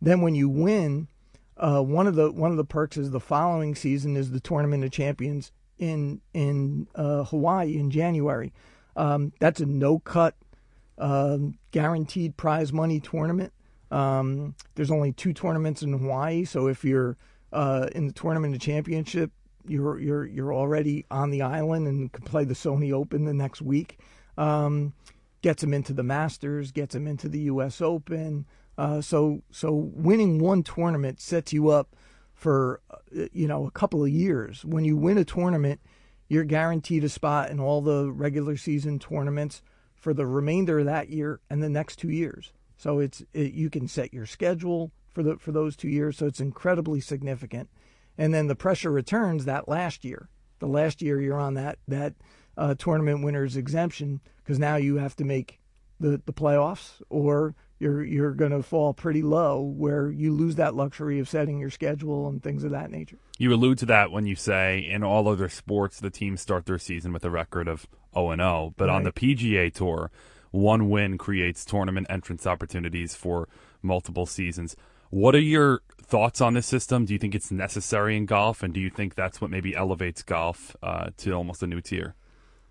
Then 0.00 0.20
when 0.20 0.34
you 0.34 0.48
win, 0.48 1.08
uh, 1.56 1.82
one 1.82 2.06
of 2.06 2.14
the 2.14 2.30
one 2.30 2.50
of 2.50 2.56
the 2.56 2.64
perks 2.64 2.96
is 2.96 3.10
the 3.10 3.20
following 3.20 3.74
season 3.74 4.16
is 4.16 4.30
the 4.30 4.40
Tournament 4.40 4.84
of 4.84 4.90
Champions 4.90 5.52
in 5.78 6.20
in 6.34 6.86
uh, 6.94 7.24
Hawaii 7.24 7.78
in 7.78 7.90
January. 7.90 8.52
Um, 8.98 9.32
that's 9.38 9.60
a 9.60 9.66
no 9.66 10.00
cut, 10.00 10.34
um, 10.98 11.56
guaranteed 11.70 12.36
prize 12.36 12.72
money 12.72 12.98
tournament. 12.98 13.52
Um, 13.92 14.56
there's 14.74 14.90
only 14.90 15.12
two 15.12 15.32
tournaments 15.32 15.82
in 15.82 15.92
Hawaii, 15.92 16.44
so 16.44 16.66
if 16.66 16.84
you're 16.84 17.16
uh, 17.52 17.88
in 17.94 18.08
the 18.08 18.12
tournament 18.12 18.54
of 18.54 18.60
championship, 18.60 19.30
you're 19.66 20.00
you're 20.00 20.26
you're 20.26 20.52
already 20.52 21.06
on 21.10 21.30
the 21.30 21.42
island 21.42 21.86
and 21.86 22.12
can 22.12 22.24
play 22.24 22.44
the 22.44 22.54
Sony 22.54 22.92
Open 22.92 23.24
the 23.24 23.32
next 23.32 23.62
week. 23.62 23.98
Um, 24.36 24.94
gets 25.42 25.62
them 25.62 25.72
into 25.72 25.92
the 25.92 26.02
Masters, 26.02 26.72
gets 26.72 26.94
them 26.94 27.06
into 27.06 27.28
the 27.28 27.40
U.S. 27.40 27.80
Open. 27.80 28.46
Uh, 28.76 29.00
so 29.00 29.42
so 29.52 29.72
winning 29.72 30.40
one 30.40 30.64
tournament 30.64 31.20
sets 31.20 31.52
you 31.52 31.68
up 31.68 31.94
for 32.34 32.80
uh, 32.90 33.26
you 33.32 33.46
know 33.46 33.64
a 33.64 33.70
couple 33.70 34.02
of 34.02 34.10
years. 34.10 34.64
When 34.64 34.84
you 34.84 34.96
win 34.96 35.18
a 35.18 35.24
tournament, 35.24 35.80
you're 36.28 36.44
guaranteed 36.44 37.04
a 37.04 37.08
spot 37.08 37.50
in 37.50 37.58
all 37.58 37.80
the 37.80 38.10
regular 38.10 38.56
season 38.56 38.98
tournaments 38.98 39.62
for 39.94 40.14
the 40.14 40.26
remainder 40.26 40.80
of 40.80 40.86
that 40.86 41.08
year 41.08 41.40
and 41.50 41.62
the 41.62 41.68
next 41.68 41.96
two 41.96 42.10
years. 42.10 42.52
So 42.76 43.00
it's 43.00 43.22
it, 43.32 43.52
you 43.52 43.70
can 43.70 43.88
set 43.88 44.14
your 44.14 44.26
schedule 44.26 44.92
for 45.12 45.22
the 45.22 45.36
for 45.38 45.52
those 45.52 45.76
two 45.76 45.88
years. 45.88 46.18
So 46.18 46.26
it's 46.26 46.40
incredibly 46.40 47.00
significant. 47.00 47.68
And 48.16 48.32
then 48.32 48.46
the 48.46 48.54
pressure 48.54 48.90
returns 48.90 49.44
that 49.44 49.68
last 49.68 50.04
year. 50.04 50.28
The 50.60 50.66
last 50.66 51.02
year 51.02 51.20
you're 51.20 51.40
on 51.40 51.54
that 51.54 51.78
that 51.88 52.14
uh, 52.56 52.74
tournament 52.74 53.24
winners 53.24 53.56
exemption 53.56 54.20
because 54.42 54.58
now 54.58 54.76
you 54.76 54.96
have 54.96 55.16
to 55.16 55.24
make 55.24 55.60
the 55.98 56.20
the 56.24 56.32
playoffs 56.32 57.02
or 57.08 57.54
you're 57.78 58.04
you're 58.04 58.32
going 58.32 58.50
to 58.50 58.62
fall 58.62 58.92
pretty 58.92 59.22
low 59.22 59.60
where 59.60 60.10
you 60.10 60.32
lose 60.32 60.56
that 60.56 60.74
luxury 60.74 61.18
of 61.18 61.28
setting 61.28 61.58
your 61.58 61.70
schedule 61.70 62.28
and 62.28 62.42
things 62.42 62.64
of 62.64 62.70
that 62.72 62.90
nature. 62.90 63.18
You 63.38 63.54
allude 63.54 63.78
to 63.78 63.86
that 63.86 64.10
when 64.10 64.26
you 64.26 64.36
say 64.36 64.78
in 64.78 65.02
all 65.02 65.28
other 65.28 65.48
sports 65.48 66.00
the 66.00 66.10
teams 66.10 66.40
start 66.40 66.66
their 66.66 66.78
season 66.78 67.12
with 67.12 67.24
a 67.24 67.30
record 67.30 67.68
of 67.68 67.86
0 68.14 68.30
and 68.30 68.40
0, 68.40 68.74
but 68.76 68.88
right. 68.88 68.94
on 68.94 69.04
the 69.04 69.12
PGA 69.12 69.72
Tour, 69.72 70.10
one 70.50 70.88
win 70.88 71.18
creates 71.18 71.64
tournament 71.64 72.06
entrance 72.10 72.46
opportunities 72.46 73.14
for 73.14 73.48
multiple 73.82 74.26
seasons. 74.26 74.74
What 75.10 75.34
are 75.34 75.40
your 75.40 75.80
thoughts 76.02 76.40
on 76.40 76.54
this 76.54 76.66
system? 76.66 77.04
Do 77.04 77.12
you 77.12 77.18
think 77.18 77.34
it's 77.34 77.50
necessary 77.50 78.16
in 78.16 78.26
golf, 78.26 78.62
and 78.62 78.74
do 78.74 78.80
you 78.80 78.90
think 78.90 79.14
that's 79.14 79.40
what 79.40 79.50
maybe 79.50 79.74
elevates 79.74 80.22
golf 80.22 80.76
uh, 80.82 81.10
to 81.18 81.32
almost 81.32 81.62
a 81.62 81.66
new 81.66 81.80
tier? 81.80 82.14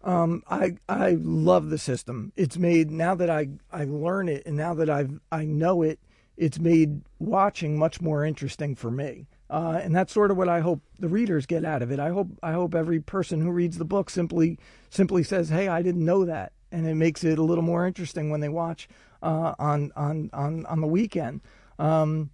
Um, 0.08 0.42
I 0.50 0.78
I 0.88 1.18
love 1.20 1.70
the 1.70 1.78
system. 1.78 2.32
It's 2.38 2.58
made 2.58 2.90
now 2.92 3.14
that 3.16 3.30
I 3.30 3.50
I 3.74 3.84
learn 3.84 4.30
it 4.30 4.44
and 4.46 4.56
now 4.56 4.74
that 4.74 4.90
I 4.90 5.08
I 5.34 5.44
know 5.44 5.82
it, 5.82 6.00
it's 6.38 6.60
made 6.60 7.02
watching 7.20 7.78
much 7.78 8.00
more 8.00 8.24
interesting 8.24 8.74
for 8.74 8.90
me. 8.90 9.28
Uh, 9.50 9.80
and 9.84 9.94
that's 9.94 10.14
sort 10.14 10.32
of 10.32 10.38
what 10.38 10.48
I 10.48 10.62
hope 10.62 10.82
the 10.98 11.10
readers 11.10 11.46
get 11.46 11.66
out 11.66 11.82
of 11.82 11.92
it. 11.92 12.00
I 12.00 12.10
hope 12.10 12.30
I 12.42 12.54
hope 12.54 12.74
every 12.74 13.02
person 13.02 13.42
who 13.42 13.52
reads 13.52 13.78
the 13.78 13.86
book 13.86 14.10
simply 14.10 14.58
simply 14.90 15.24
says, 15.24 15.50
"Hey, 15.50 15.68
I 15.68 15.82
didn't 15.82 16.06
know 16.06 16.24
that," 16.24 16.54
and 16.72 16.88
it 16.88 16.96
makes 16.96 17.26
it 17.26 17.38
a 17.38 17.44
little 17.44 17.64
more 17.64 17.86
interesting 17.86 18.30
when 18.30 18.40
they 18.40 18.50
watch 18.50 18.88
uh, 19.22 19.56
on 19.60 19.92
on 19.98 20.30
on 20.32 20.66
on 20.68 20.80
the 20.80 20.88
weekend. 20.88 21.42
Um, 21.80 22.30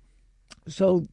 so 0.67 1.07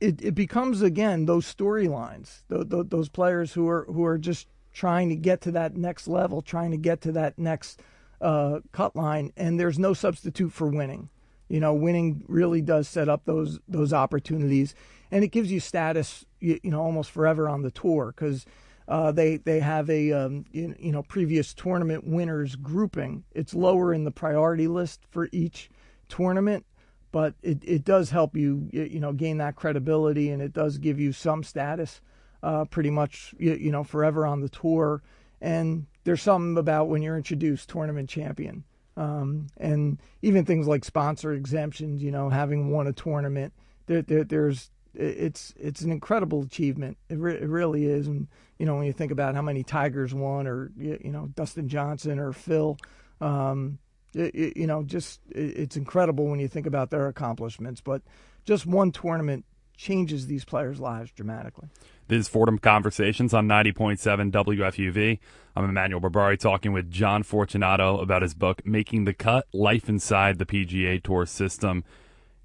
it, 0.00 0.22
it 0.22 0.34
becomes 0.34 0.80
again 0.80 1.26
those 1.26 1.52
storylines, 1.54 2.42
th- 2.48 2.88
those 2.88 3.10
players 3.10 3.52
who 3.52 3.68
are 3.68 3.84
who 3.84 4.04
are 4.04 4.16
just 4.16 4.48
trying 4.72 5.08
to 5.08 5.16
get 5.16 5.40
to 5.42 5.50
that 5.52 5.76
next 5.76 6.08
level, 6.08 6.42
trying 6.42 6.70
to 6.70 6.76
get 6.76 7.00
to 7.02 7.12
that 7.12 7.38
next 7.38 7.80
uh, 8.20 8.60
cut 8.70 8.96
line, 8.96 9.32
and 9.36 9.58
there's 9.58 9.78
no 9.78 9.92
substitute 9.92 10.52
for 10.52 10.68
winning. 10.68 11.10
You 11.48 11.60
know, 11.60 11.74
winning 11.74 12.24
really 12.28 12.62
does 12.62 12.88
set 12.88 13.08
up 13.08 13.24
those 13.24 13.58
those 13.68 13.92
opportunities, 13.92 14.74
and 15.10 15.22
it 15.22 15.28
gives 15.28 15.52
you 15.52 15.60
status, 15.60 16.24
you, 16.40 16.58
you 16.62 16.70
know, 16.70 16.80
almost 16.80 17.10
forever 17.10 17.48
on 17.48 17.62
the 17.62 17.70
tour 17.70 18.14
because 18.16 18.46
uh, 18.88 19.12
they 19.12 19.36
they 19.36 19.60
have 19.60 19.90
a 19.90 20.12
um, 20.12 20.46
you, 20.52 20.74
you 20.78 20.92
know 20.92 21.02
previous 21.02 21.52
tournament 21.52 22.06
winners 22.06 22.56
grouping. 22.56 23.24
It's 23.32 23.54
lower 23.54 23.92
in 23.92 24.04
the 24.04 24.10
priority 24.10 24.68
list 24.68 25.00
for 25.10 25.28
each 25.32 25.68
tournament, 26.08 26.64
but 27.10 27.34
it, 27.42 27.58
it 27.62 27.84
does 27.84 28.10
help 28.10 28.36
you 28.36 28.68
you 28.72 29.00
know 29.00 29.12
gain 29.12 29.38
that 29.38 29.56
credibility, 29.56 30.30
and 30.30 30.40
it 30.40 30.52
does 30.52 30.78
give 30.78 30.98
you 30.98 31.12
some 31.12 31.42
status 31.42 32.00
uh, 32.42 32.64
pretty 32.66 32.90
much 32.90 33.34
you, 33.38 33.54
you, 33.54 33.72
know 33.72 33.84
forever 33.84 34.26
on 34.26 34.40
the 34.40 34.48
tour. 34.48 35.02
And 35.40 35.86
there's 36.04 36.22
something 36.22 36.58
about 36.58 36.88
when 36.88 37.02
you're 37.02 37.16
introduced 37.16 37.68
tournament 37.68 38.08
champion. 38.08 38.64
Um, 38.96 39.46
and 39.56 39.98
even 40.20 40.44
things 40.44 40.66
like 40.66 40.84
sponsor 40.84 41.32
exemptions, 41.32 42.02
you 42.02 42.10
know, 42.10 42.28
having 42.28 42.70
won 42.70 42.86
a 42.86 42.92
tournament, 42.92 43.52
there, 43.86 44.02
there, 44.02 44.24
there's 44.24 44.70
it's 44.94 45.54
it's 45.58 45.80
an 45.80 45.90
incredible 45.90 46.42
achievement. 46.42 46.98
It, 47.08 47.18
re- 47.18 47.36
it 47.36 47.48
really 47.48 47.86
is. 47.86 48.06
And 48.06 48.28
you 48.58 48.66
know, 48.66 48.76
when 48.76 48.86
you 48.86 48.92
think 48.92 49.12
about 49.12 49.34
how 49.34 49.42
many 49.42 49.62
Tigers 49.62 50.12
won, 50.12 50.46
or 50.46 50.70
you 50.76 50.98
know, 51.04 51.30
Dustin 51.34 51.68
Johnson 51.68 52.18
or 52.18 52.32
Phil, 52.32 52.76
um, 53.20 53.78
it, 54.14 54.34
it, 54.34 54.56
you 54.56 54.66
know, 54.66 54.82
just 54.82 55.20
it's 55.30 55.76
incredible 55.76 56.26
when 56.26 56.40
you 56.40 56.48
think 56.48 56.66
about 56.66 56.90
their 56.90 57.08
accomplishments. 57.08 57.80
But 57.80 58.02
just 58.44 58.66
one 58.66 58.92
tournament 58.92 59.44
changes 59.82 60.28
these 60.28 60.44
players' 60.44 60.78
lives 60.78 61.10
dramatically. 61.10 61.68
This 62.06 62.20
is 62.20 62.28
Fordham 62.28 62.58
Conversations 62.58 63.34
on 63.34 63.48
90.7 63.48 64.30
WFUV. 64.30 65.18
I'm 65.56 65.64
Emmanuel 65.64 66.00
Berbari 66.00 66.38
talking 66.38 66.72
with 66.72 66.90
John 66.90 67.24
Fortunato 67.24 67.98
about 67.98 68.22
his 68.22 68.32
book, 68.32 68.64
Making 68.64 69.04
the 69.04 69.12
Cut 69.12 69.46
Life 69.52 69.88
Inside 69.88 70.38
the 70.38 70.46
PGA 70.46 71.02
Tour 71.02 71.26
System. 71.26 71.82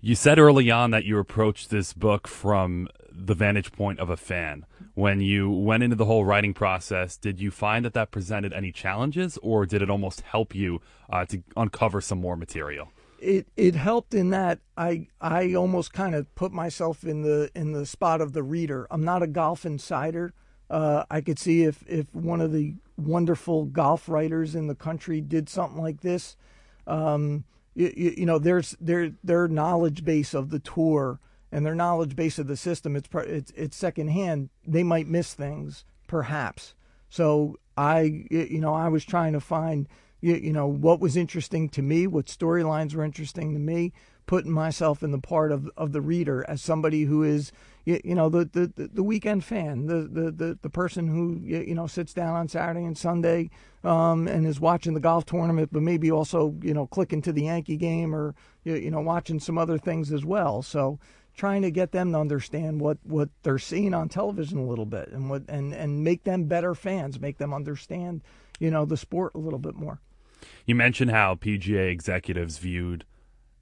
You 0.01 0.15
said 0.15 0.39
early 0.39 0.71
on 0.71 0.89
that 0.91 1.05
you 1.05 1.19
approached 1.19 1.69
this 1.69 1.93
book 1.93 2.27
from 2.27 2.87
the 3.11 3.35
vantage 3.35 3.71
point 3.71 3.99
of 3.99 4.09
a 4.09 4.17
fan. 4.17 4.65
When 4.95 5.21
you 5.21 5.49
went 5.49 5.83
into 5.83 5.95
the 5.95 6.05
whole 6.05 6.25
writing 6.25 6.55
process, 6.55 7.17
did 7.17 7.39
you 7.39 7.51
find 7.51 7.85
that 7.85 7.93
that 7.93 8.09
presented 8.09 8.51
any 8.51 8.71
challenges, 8.71 9.37
or 9.43 9.67
did 9.67 9.83
it 9.83 9.91
almost 9.91 10.21
help 10.21 10.55
you 10.55 10.81
uh, 11.09 11.25
to 11.25 11.43
uncover 11.55 12.01
some 12.01 12.19
more 12.19 12.35
material? 12.35 12.91
It 13.19 13.47
it 13.55 13.75
helped 13.75 14.13
in 14.13 14.29
that 14.29 14.59
I 14.77 15.07
I 15.19 15.53
almost 15.53 15.93
kind 15.93 16.15
of 16.15 16.33
put 16.35 16.51
myself 16.51 17.03
in 17.03 17.21
the 17.21 17.49
in 17.55 17.71
the 17.71 17.85
spot 17.85 18.21
of 18.21 18.33
the 18.33 18.43
reader. 18.43 18.87
I'm 18.91 19.03
not 19.03 19.23
a 19.23 19.27
golf 19.27 19.65
insider. 19.65 20.33
Uh, 20.69 21.05
I 21.09 21.21
could 21.21 21.39
see 21.39 21.63
if 21.63 21.83
if 21.87 22.13
one 22.13 22.41
of 22.41 22.51
the 22.51 22.75
wonderful 22.97 23.65
golf 23.65 24.09
writers 24.09 24.55
in 24.55 24.67
the 24.67 24.75
country 24.75 25.21
did 25.21 25.49
something 25.49 25.81
like 25.81 26.01
this. 26.01 26.35
Um, 26.85 27.45
you, 27.75 28.13
you, 28.17 28.25
know, 28.25 28.39
there's 28.39 28.75
their 28.81 29.11
their 29.23 29.47
knowledge 29.47 30.03
base 30.03 30.33
of 30.33 30.49
the 30.49 30.59
tour 30.59 31.19
and 31.51 31.65
their 31.65 31.75
knowledge 31.75 32.15
base 32.15 32.39
of 32.39 32.47
the 32.47 32.57
system. 32.57 32.95
It's 32.95 33.09
it's 33.13 33.51
it's 33.55 33.77
secondhand. 33.77 34.49
They 34.65 34.83
might 34.83 35.07
miss 35.07 35.33
things, 35.33 35.85
perhaps. 36.07 36.73
So 37.09 37.57
I 37.77 38.25
you 38.29 38.59
know 38.59 38.73
I 38.73 38.89
was 38.89 39.05
trying 39.05 39.33
to 39.33 39.39
find 39.39 39.87
you, 40.21 40.35
you 40.35 40.53
know 40.53 40.67
what 40.67 40.99
was 40.99 41.17
interesting 41.17 41.69
to 41.69 41.81
me, 41.81 42.07
what 42.07 42.25
storylines 42.25 42.95
were 42.95 43.03
interesting 43.03 43.53
to 43.53 43.59
me, 43.59 43.93
putting 44.25 44.51
myself 44.51 45.03
in 45.03 45.11
the 45.11 45.19
part 45.19 45.51
of 45.51 45.69
of 45.77 45.91
the 45.91 46.01
reader 46.01 46.45
as 46.47 46.61
somebody 46.61 47.03
who 47.03 47.23
is 47.23 47.51
you, 47.85 48.01
you 48.03 48.15
know 48.15 48.29
the, 48.29 48.45
the 48.45 48.89
the 48.93 49.03
weekend 49.03 49.43
fan, 49.43 49.85
the 49.87 50.01
the 50.01 50.31
the, 50.31 50.59
the 50.61 50.69
person 50.69 51.07
who 51.07 51.39
you 51.43 51.75
know 51.75 51.87
sits 51.87 52.13
down 52.13 52.35
on 52.35 52.47
Saturday 52.47 52.85
and 52.85 52.97
Sunday 52.97 53.49
um, 53.83 54.27
and 54.27 54.45
is 54.45 54.59
watching 54.59 54.93
the 54.93 54.99
golf 54.99 55.25
tournament, 55.25 55.69
but 55.71 55.81
maybe 55.81 56.11
also 56.11 56.55
you 56.61 56.73
know 56.73 56.87
clicking 56.87 57.21
to 57.21 57.31
the 57.31 57.43
Yankee 57.43 57.77
game 57.77 58.13
or 58.13 58.35
you 58.63 58.91
know 58.91 59.01
watching 59.01 59.39
some 59.39 59.57
other 59.57 59.77
things 59.77 60.11
as 60.11 60.25
well. 60.25 60.61
So 60.61 60.99
trying 61.37 61.61
to 61.61 61.71
get 61.71 61.91
them 61.91 62.11
to 62.11 62.19
understand 62.19 62.81
what, 62.81 62.97
what 63.03 63.29
they're 63.43 63.59
seeing 63.59 63.93
on 63.93 64.09
television 64.09 64.57
a 64.57 64.65
little 64.65 64.87
bit 64.87 65.09
and 65.09 65.29
what 65.29 65.43
and, 65.47 65.73
and 65.73 66.03
make 66.03 66.23
them 66.23 66.45
better 66.45 66.75
fans, 66.75 67.19
make 67.19 67.37
them 67.37 67.53
understand, 67.53 68.21
you 68.59 68.71
know, 68.71 68.83
the 68.83 68.97
sport 68.97 69.31
a 69.35 69.37
little 69.37 69.59
bit 69.59 69.75
more. 69.75 70.01
You 70.65 70.75
mentioned 70.75 71.11
how 71.11 71.35
PGA 71.35 71.89
executives 71.89 72.57
viewed 72.57 73.05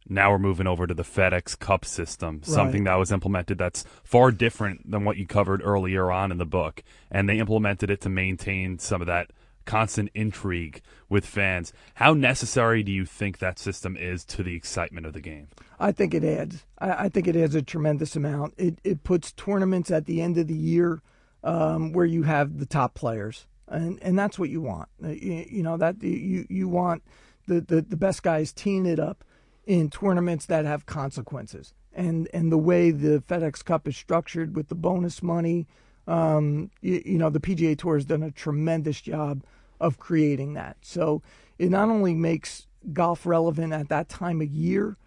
now 0.08 0.32
we're 0.32 0.39
moving 0.39 0.67
over 0.67 0.86
to 0.86 0.94
the 0.94 1.03
FedEx 1.03 1.58
Cup 1.58 1.84
system, 1.84 2.36
right. 2.36 2.46
something 2.46 2.84
that 2.84 2.96
was 2.96 3.12
implemented 3.12 3.58
that's 3.58 3.84
far 4.03 4.32
different 4.32 4.89
than 4.89 5.03
what 5.03 5.17
you 5.17 5.25
covered 5.25 5.62
earlier 5.63 6.12
on 6.12 6.32
in 6.32 6.38
the 6.38 6.46
book. 6.46 6.84
And 7.10 7.27
they 7.27 7.39
implemented 7.39 7.89
it 7.89 8.01
to 8.01 8.10
maintain 8.10 8.77
some 8.77 9.01
of 9.01 9.08
that 9.08 9.32
constant 9.65 10.12
intrigue 10.13 10.82
with 11.10 11.25
fans. 11.25 11.74
How 11.96 12.13
necessary 12.13 12.84
do 12.84 12.91
you 12.91 13.03
think 13.03 13.39
that 13.39 13.58
system 13.58 13.98
is 13.98 14.24
to 14.25 14.44
the 14.44 14.55
excitement 14.55 15.08
of 15.08 15.13
the 15.13 15.22
game? 15.22 15.48
I 15.79 15.91
think 15.91 16.13
it 16.13 16.24
adds. 16.24 16.65
I, 16.77 17.05
I 17.05 17.10
think 17.10 17.27
it 17.27 17.36
adds 17.36 17.55
a 17.55 17.63
tremendous 17.63 18.15
amount. 18.15 18.53
It 18.58 18.79
it 18.84 19.03
puts 19.03 19.32
tournaments 19.32 19.89
at 19.89 20.05
the 20.05 20.22
end 20.22 20.38
of 20.38 20.48
the 20.48 20.55
year 20.55 21.01
um, 21.44 21.94
where 21.94 22.05
you 22.05 22.24
have 22.24 22.60
the 22.60 22.65
top 22.67 22.94
players 22.94 23.47
and 23.67 23.99
and 24.01 24.17
that's 24.17 24.38
what 24.38 24.49
you 24.49 24.62
want. 24.62 24.89
Uh, 25.04 25.10
you, 25.10 25.45
you 25.49 25.63
know 25.63 25.78
that 25.78 26.01
you 26.01 26.45
you 26.49 26.67
want 26.67 27.04
the, 27.47 27.62
the 27.62 27.82
the 27.82 27.97
best 27.97 28.23
guys 28.23 28.51
teeing 28.51 28.86
it 28.86 28.99
up 28.99 29.23
in 29.65 29.89
tournaments 29.89 30.45
that 30.47 30.65
have 30.65 30.86
consequences. 30.86 31.73
And 31.93 32.28
and 32.34 32.51
the 32.51 32.58
way 32.58 32.91
the 32.91 33.23
FedEx 33.28 33.63
Cup 33.63 33.88
is 33.88 33.95
structured 33.95 34.56
with 34.56 34.67
the 34.67 34.75
bonus 34.75 35.23
money, 35.23 35.67
um, 36.08 36.69
you, 36.82 37.01
you 37.06 37.17
know 37.17 37.30
the 37.30 37.39
PGA 37.39 37.78
Tour 37.78 37.95
has 37.95 38.06
done 38.06 38.23
a 38.23 38.32
tremendous 38.32 39.01
job 39.01 39.43
of 39.80 39.97
creating 39.97 40.54
that. 40.54 40.78
So 40.82 41.21
it 41.58 41.69
not 41.69 41.89
only 41.89 42.13
makes 42.13 42.67
golf 42.93 43.25
relevant 43.25 43.73
at 43.73 43.89
that 43.89 44.10
time 44.10 44.41
of 44.41 44.47
year, 44.47 44.97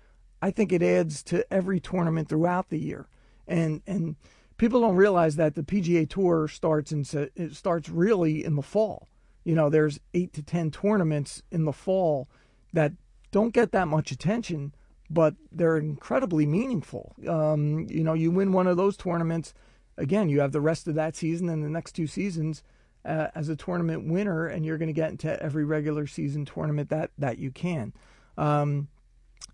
I 0.41 0.51
think 0.51 0.73
it 0.73 0.83
adds 0.83 1.23
to 1.25 1.51
every 1.53 1.81
tournament 1.81 2.29
throughout 2.29 2.71
the 2.71 2.79
year. 2.79 3.07
And 3.47 3.83
and 3.87 4.17
people 4.59 4.81
don't 4.81 4.97
realize 4.97 5.37
that 5.37 5.55
the 5.55 5.63
PGA 5.63 6.09
Tour 6.09 6.49
starts 6.49 6.93
in 6.93 7.05
it 7.35 7.55
starts 7.55 7.89
really 7.89 8.45
in 8.45 8.57
the 8.57 8.63
fall. 8.63 9.09
You 9.45 9.55
know, 9.55 9.71
there's 9.71 9.99
eight 10.13 10.35
to 10.35 10.43
ten 10.43 10.71
tournaments 10.71 11.43
in 11.51 11.65
the 11.65 11.73
fall 11.73 12.29
that 12.75 12.93
don't 13.31 13.55
get 13.55 13.73
that 13.73 13.89
much 13.89 14.11
attention, 14.11 14.75
but 15.09 15.35
they're 15.51 15.79
incredibly 15.79 16.45
meaningful. 16.45 17.15
Um, 17.27 17.87
you 17.89 18.05
know, 18.05 18.15
you 18.15 18.31
win 18.31 18.53
one 18.53 18.67
of 18.67 18.77
those 18.77 18.97
tournaments, 18.97 19.55
again, 19.97 20.29
you 20.29 20.41
have 20.41 20.53
the 20.53 20.61
rest 20.61 20.87
of 20.87 20.95
that 20.97 21.17
season 21.17 21.49
and 21.49 21.65
the 21.65 21.71
next 21.71 21.93
two 21.93 22.07
seasons 22.07 22.63
uh, 23.05 23.29
as 23.35 23.49
a 23.49 23.57
tournament 23.57 24.07
winner, 24.07 24.47
and 24.47 24.67
you're 24.67 24.79
going 24.79 24.89
to 24.89 24.93
get 24.93 25.11
into 25.11 25.43
every 25.43 25.65
regular 25.65 26.07
season 26.07 26.45
tournament 26.45 26.91
that 26.91 27.11
that 27.17 27.39
you 27.39 27.51
can. 27.51 27.93
Um, 28.37 28.89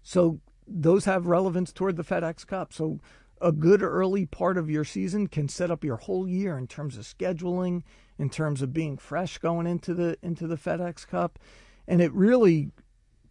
so 0.03 0.41
those 0.67 1.05
have 1.05 1.27
relevance 1.27 1.73
toward 1.73 1.97
the 1.97 2.05
FedEx 2.05 2.47
Cup. 2.47 2.73
So 2.73 3.01
a 3.41 3.53
good 3.53 3.83
early 3.83 4.27
part 4.27 4.57
of 4.57 4.71
your 4.71 4.85
season 4.85 5.27
can 5.27 5.49
set 5.49 5.71
up 5.71 5.85
your 5.85 5.97
whole 5.97 6.29
year 6.29 6.57
in 6.57 6.67
terms 6.67 6.97
of 6.97 7.05
scheduling, 7.05 7.83
in 8.19 8.31
terms 8.31 8.63
of 8.63 8.73
being 8.73 8.97
fresh 8.97 9.39
going 9.39 9.67
into 9.67 9.95
the 9.95 10.17
into 10.23 10.47
the 10.47 10.57
FedEx 10.57 11.07
Cup, 11.07 11.39
and 11.87 12.01
it 12.01 12.13
really 12.13 12.71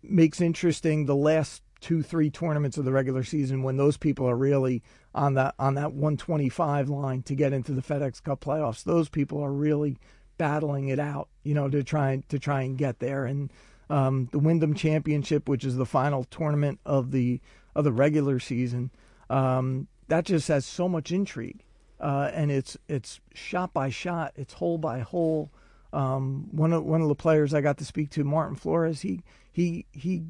makes 0.01 0.41
interesting 0.41 1.05
the 1.05 1.15
last 1.15 1.63
two 1.79 2.01
three 2.01 2.29
tournaments 2.29 2.77
of 2.77 2.85
the 2.85 2.91
regular 2.91 3.23
season 3.23 3.61
when 3.61 3.75
those 3.75 3.97
people 3.97 4.29
are 4.29 4.37
really 4.37 4.81
on 5.13 5.33
that 5.33 5.53
on 5.59 5.75
that 5.75 5.91
125 5.91 6.89
line 6.89 7.21
to 7.21 7.35
get 7.35 7.53
into 7.53 7.73
the 7.73 7.81
FedEx 7.81 8.23
Cup 8.23 8.41
playoffs. 8.41 8.83
Those 8.83 9.09
people 9.09 9.43
are 9.43 9.51
really 9.51 9.97
battling 10.37 10.87
it 10.87 10.99
out, 10.99 11.29
you 11.43 11.53
know, 11.53 11.69
to 11.69 11.83
try 11.83 12.21
to 12.29 12.39
try 12.39 12.61
and 12.61 12.77
get 12.77 12.99
there. 12.99 13.25
And 13.25 13.51
um, 13.89 14.29
the 14.31 14.39
Wyndham 14.39 14.73
Championship, 14.73 15.47
which 15.47 15.63
is 15.63 15.75
the 15.75 15.85
final 15.85 16.23
tournament 16.23 16.79
of 16.85 17.11
the 17.11 17.41
of 17.75 17.83
the 17.83 17.91
regular 17.91 18.39
season, 18.39 18.91
um, 19.29 19.87
that 20.07 20.25
just 20.25 20.47
has 20.47 20.65
so 20.65 20.87
much 20.87 21.11
intrigue, 21.11 21.63
uh, 21.99 22.29
and 22.33 22.51
it's 22.51 22.77
it's 22.87 23.19
shot 23.33 23.73
by 23.73 23.89
shot, 23.89 24.33
it's 24.35 24.53
hole 24.53 24.77
by 24.77 24.99
hole. 24.99 25.51
Um, 25.91 26.47
one 26.51 26.73
of 26.73 26.83
one 26.83 27.01
of 27.01 27.07
the 27.07 27.15
players 27.15 27.53
I 27.53 27.61
got 27.61 27.77
to 27.77 27.85
speak 27.85 28.09
to, 28.11 28.23
Martin 28.23 28.55
Flores, 28.55 29.01
he 29.01 29.21
he 29.51 29.85
he 29.91 30.23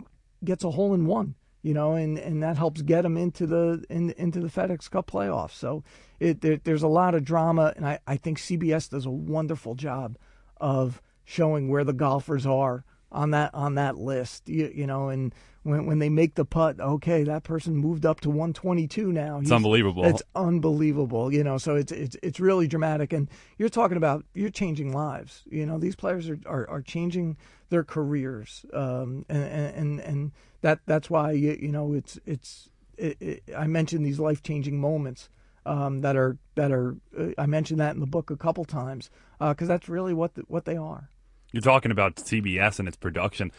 gets 0.43 0.63
a 0.63 0.71
hole 0.71 0.93
in 0.93 1.05
one, 1.05 1.35
you 1.61 1.73
know, 1.73 1.93
and, 1.93 2.17
and 2.17 2.43
that 2.43 2.57
helps 2.57 2.81
get 2.81 3.05
him 3.05 3.17
into 3.17 3.47
the 3.47 3.83
in, 3.89 4.11
into 4.11 4.39
the 4.39 4.49
FedEx 4.49 4.91
Cup 4.91 5.09
playoffs. 5.09 5.53
So 5.53 5.83
it 6.19 6.41
there, 6.41 6.59
there's 6.63 6.83
a 6.83 6.87
lot 6.87 7.15
of 7.15 7.23
drama, 7.23 7.73
and 7.75 7.85
I, 7.85 7.99
I 8.05 8.17
think 8.17 8.37
CBS 8.37 8.89
does 8.89 9.05
a 9.05 9.11
wonderful 9.11 9.75
job 9.75 10.17
of 10.57 11.01
showing 11.23 11.69
where 11.69 11.83
the 11.83 11.93
golfers 11.93 12.45
are 12.45 12.83
on 13.13 13.31
that 13.31 13.53
on 13.53 13.75
that 13.75 13.97
list. 13.97 14.49
You, 14.49 14.71
you 14.73 14.87
know, 14.87 15.09
and 15.09 15.33
when 15.63 15.85
when 15.85 15.99
they 15.99 16.09
make 16.09 16.35
the 16.35 16.45
putt, 16.45 16.79
okay, 16.79 17.23
that 17.23 17.43
person 17.43 17.75
moved 17.75 18.05
up 18.05 18.19
to 18.21 18.29
122 18.29 19.11
now. 19.11 19.39
He's, 19.39 19.47
it's 19.47 19.55
unbelievable. 19.55 20.05
It's 20.05 20.21
unbelievable. 20.35 21.33
You 21.33 21.43
know, 21.43 21.57
so 21.57 21.75
it's 21.75 21.91
it's 21.91 22.17
it's 22.21 22.39
really 22.39 22.67
dramatic. 22.67 23.13
And 23.13 23.29
you're 23.57 23.69
talking 23.69 23.97
about 23.97 24.25
you're 24.33 24.49
changing 24.49 24.91
lives. 24.91 25.43
You 25.49 25.65
know, 25.65 25.77
these 25.77 25.95
players 25.95 26.29
are 26.29 26.39
are, 26.45 26.69
are 26.69 26.81
changing 26.81 27.37
their 27.69 27.83
careers, 27.83 28.65
um, 28.73 29.25
and, 29.29 29.43
and 29.43 29.99
and 29.99 30.31
that 30.61 30.79
that's 30.85 31.09
why 31.09 31.31
you, 31.31 31.57
you 31.59 31.71
know 31.71 31.93
it's 31.93 32.19
it's 32.25 32.69
it, 32.97 33.17
it, 33.19 33.43
I 33.57 33.67
mentioned 33.67 34.05
these 34.05 34.19
life 34.19 34.43
changing 34.43 34.79
moments. 34.79 35.29
Um, 35.65 36.01
that 36.01 36.17
are 36.17 36.37
that 36.55 36.73
are 36.73 36.97
uh, 37.17 37.29
I 37.37 37.45
mentioned 37.45 37.79
that 37.79 37.93
in 37.93 38.01
the 38.01 38.05
book 38.05 38.29
a 38.29 38.35
couple 38.35 38.65
times 38.65 39.09
because 39.39 39.69
uh, 39.69 39.73
that's 39.73 39.87
really 39.87 40.13
what 40.13 40.35
the, 40.35 40.41
what 40.49 40.65
they 40.65 40.75
are. 40.75 41.09
You're 41.53 41.61
talking 41.61 41.91
about 41.91 42.15
CBS 42.15 42.79
and 42.79 42.87
its 42.87 42.97
production. 42.97 43.51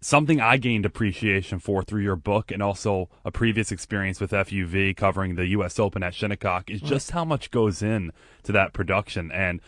Something 0.00 0.40
I 0.40 0.56
gained 0.56 0.84
appreciation 0.84 1.58
for 1.58 1.82
through 1.82 2.02
your 2.02 2.16
book 2.16 2.50
and 2.50 2.62
also 2.62 3.08
a 3.24 3.30
previous 3.30 3.70
experience 3.70 4.20
with 4.20 4.32
FUV 4.32 4.96
covering 4.96 5.36
the 5.36 5.46
U.S. 5.48 5.78
Open 5.78 6.02
at 6.02 6.14
Shinnecock 6.14 6.70
is 6.70 6.80
just 6.80 7.12
how 7.12 7.24
much 7.24 7.50
goes 7.50 7.82
in 7.82 8.12
to 8.42 8.52
that 8.52 8.72
production 8.72 9.30
and 9.30 9.60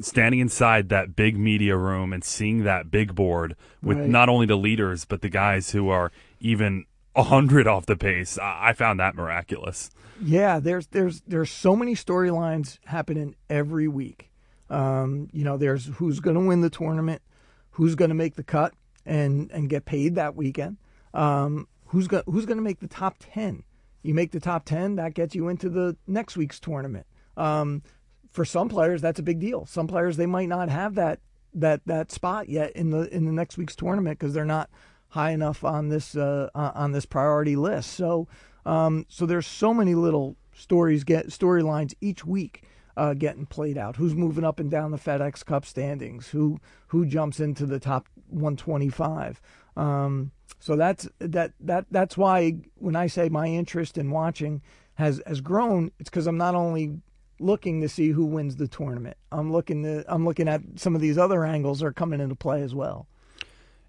standing 0.00 0.40
inside 0.40 0.88
that 0.88 1.14
big 1.14 1.38
media 1.38 1.76
room 1.76 2.12
and 2.12 2.24
seeing 2.24 2.64
that 2.64 2.90
big 2.90 3.14
board 3.14 3.54
with 3.82 3.98
right. 3.98 4.08
not 4.08 4.28
only 4.28 4.46
the 4.46 4.56
leaders 4.56 5.04
but 5.04 5.20
the 5.22 5.28
guys 5.28 5.70
who 5.70 5.88
are 5.88 6.10
even 6.40 6.84
a 7.14 7.22
hundred 7.24 7.66
off 7.66 7.86
the 7.86 7.96
pace. 7.96 8.38
I 8.40 8.72
found 8.72 8.98
that 9.00 9.14
miraculous. 9.14 9.90
Yeah, 10.22 10.58
there's 10.58 10.88
there's 10.88 11.20
there's 11.26 11.50
so 11.50 11.76
many 11.76 11.94
storylines 11.94 12.78
happening 12.86 13.34
every 13.48 13.88
week. 13.88 14.30
Um, 14.74 15.28
you 15.32 15.44
know, 15.44 15.56
there's 15.56 15.86
who's 15.86 16.20
going 16.20 16.34
to 16.34 16.40
win 16.40 16.60
the 16.60 16.70
tournament, 16.70 17.22
who's 17.70 17.94
going 17.94 18.08
to 18.08 18.14
make 18.14 18.34
the 18.34 18.42
cut, 18.42 18.74
and 19.06 19.50
and 19.52 19.68
get 19.68 19.84
paid 19.84 20.16
that 20.16 20.34
weekend. 20.34 20.78
Um, 21.12 21.68
who's 21.86 22.08
going 22.08 22.24
who's 22.26 22.46
going 22.46 22.58
to 22.58 22.62
make 22.62 22.80
the 22.80 22.88
top 22.88 23.16
ten? 23.20 23.62
You 24.02 24.14
make 24.14 24.32
the 24.32 24.40
top 24.40 24.64
ten, 24.64 24.96
that 24.96 25.14
gets 25.14 25.34
you 25.34 25.48
into 25.48 25.68
the 25.68 25.96
next 26.06 26.36
week's 26.36 26.60
tournament. 26.60 27.06
Um, 27.36 27.82
for 28.30 28.44
some 28.44 28.68
players, 28.68 29.00
that's 29.00 29.20
a 29.20 29.22
big 29.22 29.38
deal. 29.38 29.64
Some 29.64 29.86
players 29.86 30.16
they 30.16 30.26
might 30.26 30.48
not 30.48 30.68
have 30.68 30.96
that 30.96 31.20
that 31.54 31.80
that 31.86 32.10
spot 32.10 32.48
yet 32.48 32.72
in 32.72 32.90
the 32.90 33.14
in 33.14 33.26
the 33.26 33.32
next 33.32 33.56
week's 33.56 33.76
tournament 33.76 34.18
because 34.18 34.34
they're 34.34 34.44
not 34.44 34.70
high 35.10 35.30
enough 35.30 35.62
on 35.62 35.88
this 35.88 36.16
uh, 36.16 36.48
on 36.54 36.92
this 36.92 37.06
priority 37.06 37.54
list. 37.54 37.92
So 37.92 38.26
um, 38.66 39.06
so 39.08 39.24
there's 39.24 39.46
so 39.46 39.72
many 39.72 39.94
little 39.94 40.36
stories 40.52 41.04
get 41.04 41.28
storylines 41.28 41.94
each 42.00 42.24
week 42.24 42.64
uh, 42.96 43.14
getting 43.14 43.46
played 43.46 43.78
out. 43.78 43.96
Who's 43.96 44.14
moving 44.14 44.44
up 44.44 44.60
and 44.60 44.70
down 44.70 44.90
the 44.90 44.98
FedEx 44.98 45.44
Cup 45.44 45.64
standings? 45.64 46.28
Who 46.28 46.60
who 46.88 47.06
jumps 47.06 47.40
into 47.40 47.66
the 47.66 47.80
top 47.80 48.08
125? 48.28 49.40
Um, 49.76 50.32
so 50.60 50.76
that's 50.76 51.08
that 51.18 51.52
that 51.60 51.86
that's 51.90 52.16
why 52.16 52.56
when 52.76 52.96
I 52.96 53.06
say 53.06 53.28
my 53.28 53.48
interest 53.48 53.98
in 53.98 54.10
watching 54.10 54.62
has 54.94 55.20
has 55.26 55.40
grown, 55.40 55.90
it's 55.98 56.10
because 56.10 56.26
I'm 56.26 56.38
not 56.38 56.54
only 56.54 57.00
looking 57.40 57.80
to 57.80 57.88
see 57.88 58.10
who 58.10 58.24
wins 58.24 58.56
the 58.56 58.68
tournament. 58.68 59.16
I'm 59.32 59.52
looking 59.52 59.82
to 59.82 60.04
I'm 60.08 60.24
looking 60.24 60.48
at 60.48 60.62
some 60.76 60.94
of 60.94 61.00
these 61.00 61.18
other 61.18 61.44
angles 61.44 61.82
are 61.82 61.92
coming 61.92 62.20
into 62.20 62.34
play 62.34 62.62
as 62.62 62.74
well. 62.74 63.08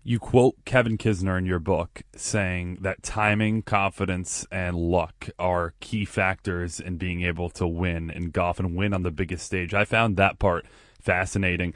You 0.07 0.19
quote 0.19 0.63
Kevin 0.65 0.99
Kisner 0.99 1.35
in 1.35 1.47
your 1.47 1.57
book 1.57 2.03
saying 2.15 2.77
that 2.81 3.01
timing, 3.01 3.63
confidence, 3.63 4.45
and 4.51 4.77
luck 4.77 5.29
are 5.39 5.73
key 5.79 6.05
factors 6.05 6.79
in 6.79 6.97
being 6.97 7.23
able 7.23 7.49
to 7.49 7.65
win 7.65 8.11
in 8.11 8.29
golf 8.29 8.59
and 8.59 8.75
win 8.75 8.93
on 8.93 9.01
the 9.01 9.09
biggest 9.09 9.47
stage. 9.47 9.73
I 9.73 9.83
found 9.83 10.15
that 10.17 10.37
part 10.37 10.67
fascinating. 11.01 11.73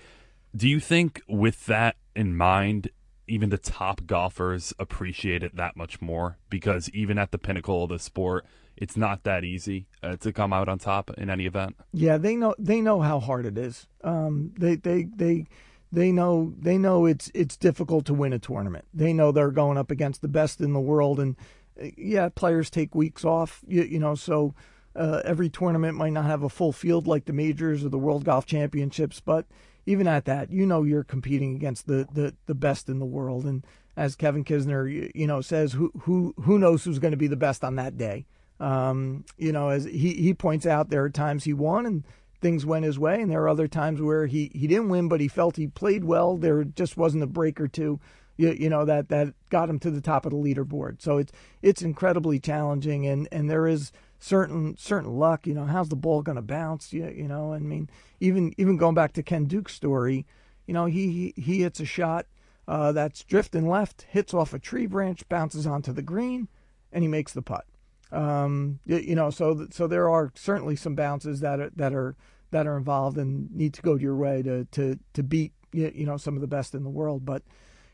Do 0.55 0.69
you 0.69 0.79
think, 0.79 1.23
with 1.27 1.65
that 1.65 1.95
in 2.15 2.37
mind, 2.37 2.91
even 3.27 3.49
the 3.49 3.57
top 3.57 4.05
golfers 4.05 4.75
appreciate 4.77 5.41
it 5.41 5.55
that 5.55 5.75
much 5.75 5.99
more? 5.99 6.37
Because 6.51 6.87
even 6.91 7.17
at 7.17 7.31
the 7.31 7.39
pinnacle 7.39 7.85
of 7.85 7.89
the 7.89 7.97
sport, 7.97 8.45
it's 8.77 8.95
not 8.95 9.23
that 9.23 9.43
easy 9.43 9.87
uh, 10.03 10.17
to 10.17 10.31
come 10.31 10.53
out 10.53 10.69
on 10.69 10.77
top 10.77 11.09
in 11.17 11.31
any 11.31 11.47
event. 11.47 11.77
Yeah, 11.93 12.17
they 12.17 12.35
know 12.35 12.53
they 12.59 12.79
know 12.79 13.01
how 13.01 13.19
hard 13.19 13.47
it 13.47 13.57
is. 13.57 13.87
Um, 14.03 14.53
they 14.55 14.75
they 14.75 15.07
they 15.15 15.47
they 15.91 16.11
know 16.11 16.53
they 16.57 16.77
know 16.77 17.05
it's 17.05 17.31
it's 17.33 17.57
difficult 17.57 18.05
to 18.05 18.13
win 18.13 18.33
a 18.33 18.39
tournament. 18.39 18.85
They 18.93 19.13
know 19.13 19.31
they're 19.31 19.51
going 19.51 19.77
up 19.77 19.91
against 19.91 20.21
the 20.21 20.27
best 20.27 20.61
in 20.61 20.73
the 20.73 20.79
world, 20.79 21.19
and 21.19 21.35
uh, 21.81 21.87
yeah, 21.97 22.29
players 22.29 22.69
take 22.69 22.93
weeks 22.93 23.25
off. 23.25 23.61
You, 23.67 23.83
you 23.83 23.99
know, 23.99 24.15
so 24.15 24.53
uh, 24.95 25.21
every 25.25 25.49
tournament 25.49 25.97
might 25.97 26.13
not 26.13 26.25
have 26.25 26.43
a 26.43 26.49
full 26.49 26.71
field 26.71 27.07
like 27.07 27.25
the 27.25 27.33
majors 27.33 27.83
or 27.83 27.89
the 27.89 27.97
World 27.97 28.23
Golf 28.23 28.45
Championships, 28.45 29.19
but 29.19 29.45
even 29.85 30.07
at 30.07 30.25
that, 30.25 30.51
you 30.51 30.65
know 30.65 30.83
you're 30.83 31.03
competing 31.03 31.55
against 31.55 31.87
the 31.87 32.07
the, 32.11 32.35
the 32.45 32.55
best 32.55 32.89
in 32.89 32.99
the 32.99 33.05
world. 33.05 33.45
And 33.45 33.65
as 33.97 34.15
Kevin 34.15 34.43
Kisner, 34.43 34.91
you, 34.91 35.11
you 35.15 35.27
know, 35.27 35.41
says, 35.41 35.73
who 35.73 35.91
who 36.01 36.33
who 36.41 36.59
knows 36.59 36.83
who's 36.83 36.99
going 36.99 37.11
to 37.11 37.17
be 37.17 37.27
the 37.27 37.35
best 37.35 37.63
on 37.63 37.75
that 37.75 37.97
day? 37.97 38.25
Um, 38.59 39.25
you 39.37 39.51
know, 39.51 39.69
as 39.69 39.85
he 39.85 40.13
he 40.13 40.33
points 40.33 40.65
out, 40.65 40.89
there 40.89 41.03
are 41.03 41.09
times 41.09 41.45
he 41.45 41.53
won 41.53 41.85
and 41.85 42.03
things 42.41 42.65
went 42.65 42.85
his 42.85 42.97
way, 42.97 43.21
and 43.21 43.31
there 43.31 43.41
are 43.41 43.49
other 43.49 43.67
times 43.67 44.01
where 44.01 44.25
he, 44.25 44.51
he 44.53 44.67
didn't 44.67 44.89
win, 44.89 45.07
but 45.07 45.19
he 45.19 45.27
felt 45.27 45.57
he 45.57 45.67
played 45.67 46.03
well. 46.03 46.37
There 46.37 46.63
just 46.63 46.97
wasn't 46.97 47.23
a 47.23 47.27
break 47.27 47.59
or 47.59 47.67
two, 47.67 47.99
you, 48.37 48.51
you 48.51 48.69
know, 48.69 48.85
that, 48.85 49.09
that 49.09 49.33
got 49.49 49.69
him 49.69 49.79
to 49.79 49.91
the 49.91 50.01
top 50.01 50.25
of 50.25 50.31
the 50.31 50.37
leaderboard. 50.37 51.01
So 51.01 51.17
it's 51.17 51.33
it's 51.61 51.81
incredibly 51.81 52.39
challenging, 52.39 53.05
and, 53.05 53.27
and 53.31 53.49
there 53.49 53.67
is 53.67 53.91
certain 54.19 54.77
certain 54.77 55.17
luck. 55.17 55.45
You 55.45 55.53
know, 55.53 55.65
how's 55.65 55.89
the 55.89 55.95
ball 55.95 56.21
going 56.21 56.37
to 56.37 56.41
bounce? 56.41 56.93
You, 56.93 57.07
you 57.09 57.27
know, 57.27 57.53
I 57.53 57.59
mean, 57.59 57.89
even 58.19 58.53
even 58.57 58.77
going 58.77 58.95
back 58.95 59.13
to 59.13 59.23
Ken 59.23 59.45
Duke's 59.45 59.75
story, 59.75 60.25
you 60.65 60.73
know, 60.73 60.85
he 60.85 61.33
he, 61.35 61.41
he 61.41 61.61
hits 61.61 61.79
a 61.79 61.85
shot 61.85 62.25
uh, 62.67 62.91
that's 62.91 63.23
drifting 63.23 63.67
left, 63.67 64.03
hits 64.09 64.33
off 64.33 64.53
a 64.53 64.59
tree 64.59 64.85
branch, 64.85 65.27
bounces 65.27 65.67
onto 65.67 65.91
the 65.91 66.01
green, 66.01 66.47
and 66.91 67.03
he 67.03 67.07
makes 67.07 67.33
the 67.33 67.41
putt. 67.41 67.65
Um, 68.11 68.79
you, 68.85 68.97
you 68.97 69.15
know, 69.15 69.29
so 69.29 69.67
so 69.71 69.87
there 69.87 70.09
are 70.09 70.31
certainly 70.35 70.75
some 70.75 70.95
bounces 70.95 71.41
that 71.41 71.59
are 71.59 71.71
that 71.75 71.93
are 71.93 72.15
that 72.51 72.67
are 72.67 72.77
involved 72.77 73.17
and 73.17 73.51
need 73.51 73.73
to 73.75 73.81
go 73.81 73.95
your 73.95 74.15
way 74.15 74.41
to 74.43 74.65
to 74.65 74.99
to 75.13 75.23
beat 75.23 75.53
you 75.71 76.05
know 76.05 76.17
some 76.17 76.35
of 76.35 76.41
the 76.41 76.47
best 76.47 76.73
in 76.73 76.83
the 76.83 76.89
world. 76.89 77.25
But 77.25 77.43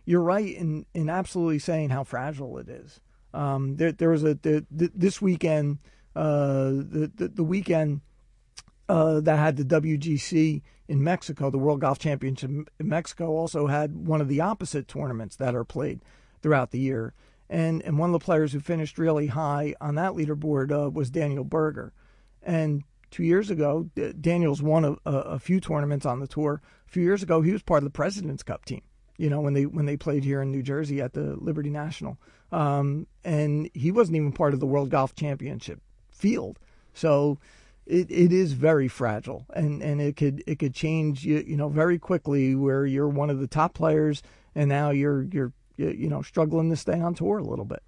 you're 0.06 0.22
right 0.22 0.56
in 0.56 0.86
in 0.94 1.10
absolutely 1.10 1.60
saying 1.60 1.90
how 1.90 2.04
fragile 2.04 2.58
it 2.58 2.70
is. 2.70 3.02
Um, 3.34 3.76
there 3.76 3.92
there 3.92 4.10
was 4.10 4.24
a 4.24 4.38
this 4.72 5.22
weekend 5.22 5.80
uh, 6.16 6.70
the, 6.70 7.12
the, 7.14 7.28
the 7.28 7.44
weekend 7.44 8.02
uh, 8.88 9.20
that 9.20 9.38
had 9.38 9.58
the 9.58 9.66
WGC 9.66 10.62
in 10.88 11.04
Mexico, 11.04 11.50
the 11.50 11.58
World 11.58 11.82
Golf 11.82 12.00
Championship 12.00 12.50
in 12.50 12.66
Mexico, 12.80 13.36
also 13.36 13.68
had 13.68 14.08
one 14.08 14.22
of 14.22 14.28
the 14.30 14.40
opposite 14.40 14.88
tournaments 14.88 15.36
that 15.36 15.56
are 15.56 15.66
played 15.66 16.02
throughout 16.42 16.72
the 16.72 16.80
year 16.80 17.14
and 17.50 17.82
and 17.84 17.98
one 17.98 18.10
of 18.10 18.20
the 18.20 18.26
players 18.26 18.52
who 18.52 18.60
finished 18.60 18.98
really 18.98 19.28
high 19.28 19.76
on 19.82 19.96
that 19.96 20.14
leaderboard 20.14 20.72
uh, 20.72 20.90
was 20.90 21.10
Daniel 21.10 21.44
Berger, 21.44 21.94
and 22.44 22.84
two 23.12 23.24
years 23.24 23.50
ago 23.50 23.90
Daniel's 24.20 24.62
won 24.62 24.86
a, 24.86 25.12
a, 25.12 25.40
few 25.40 25.60
tournaments 25.60 26.06
on 26.06 26.20
the 26.20 26.28
tour. 26.28 26.62
A 26.88 26.92
few 26.92 27.04
years 27.04 27.24
ago, 27.24 27.42
he 27.42 27.52
was 27.52 27.62
part 27.62 27.80
of 27.80 27.84
the 27.86 27.90
Presidents 27.90 28.44
Cup 28.44 28.66
team. 28.66 28.82
You 29.18 29.30
know 29.30 29.42
when 29.42 29.54
they 29.54 29.66
when 29.66 29.86
they 29.86 29.98
played 29.98 30.24
here 30.24 30.42
in 30.42 30.52
New 30.52 30.64
Jersey 30.64 31.02
at 31.02 31.14
the 31.14 31.36
Liberty 31.38 31.70
National, 31.70 32.18
um, 32.52 33.08
and 33.24 33.70
he 33.74 33.92
wasn't 33.92 34.18
even 34.18 34.32
part 34.32 34.54
of 34.54 34.60
the 34.60 34.66
World 34.66 34.90
Golf 34.90 35.16
Championship 35.16 35.80
field. 36.10 36.60
So 36.94 37.38
it, 37.86 38.10
it 38.10 38.34
is 38.34 38.54
very 38.54 38.88
fragile, 38.88 39.46
and, 39.54 39.82
and 39.82 40.02
it 40.02 40.16
could 40.18 40.44
it 40.48 40.60
could 40.60 40.74
change 40.74 41.24
you 41.24 41.44
you 41.48 41.56
know 41.56 41.70
very 41.70 42.00
quickly 42.00 42.56
where 42.56 42.86
you're 42.86 43.08
one 43.08 43.30
of 43.30 43.40
the 43.40 43.48
top 43.48 43.74
players, 43.74 44.24
and 44.56 44.68
now 44.68 44.90
you're 44.90 45.24
you're 45.24 45.54
you 45.78 46.10
know, 46.10 46.22
struggling 46.22 46.70
to 46.70 46.76
stay 46.76 47.00
on 47.00 47.14
tour 47.14 47.38
a 47.38 47.44
little 47.44 47.66
bit. 47.66 47.82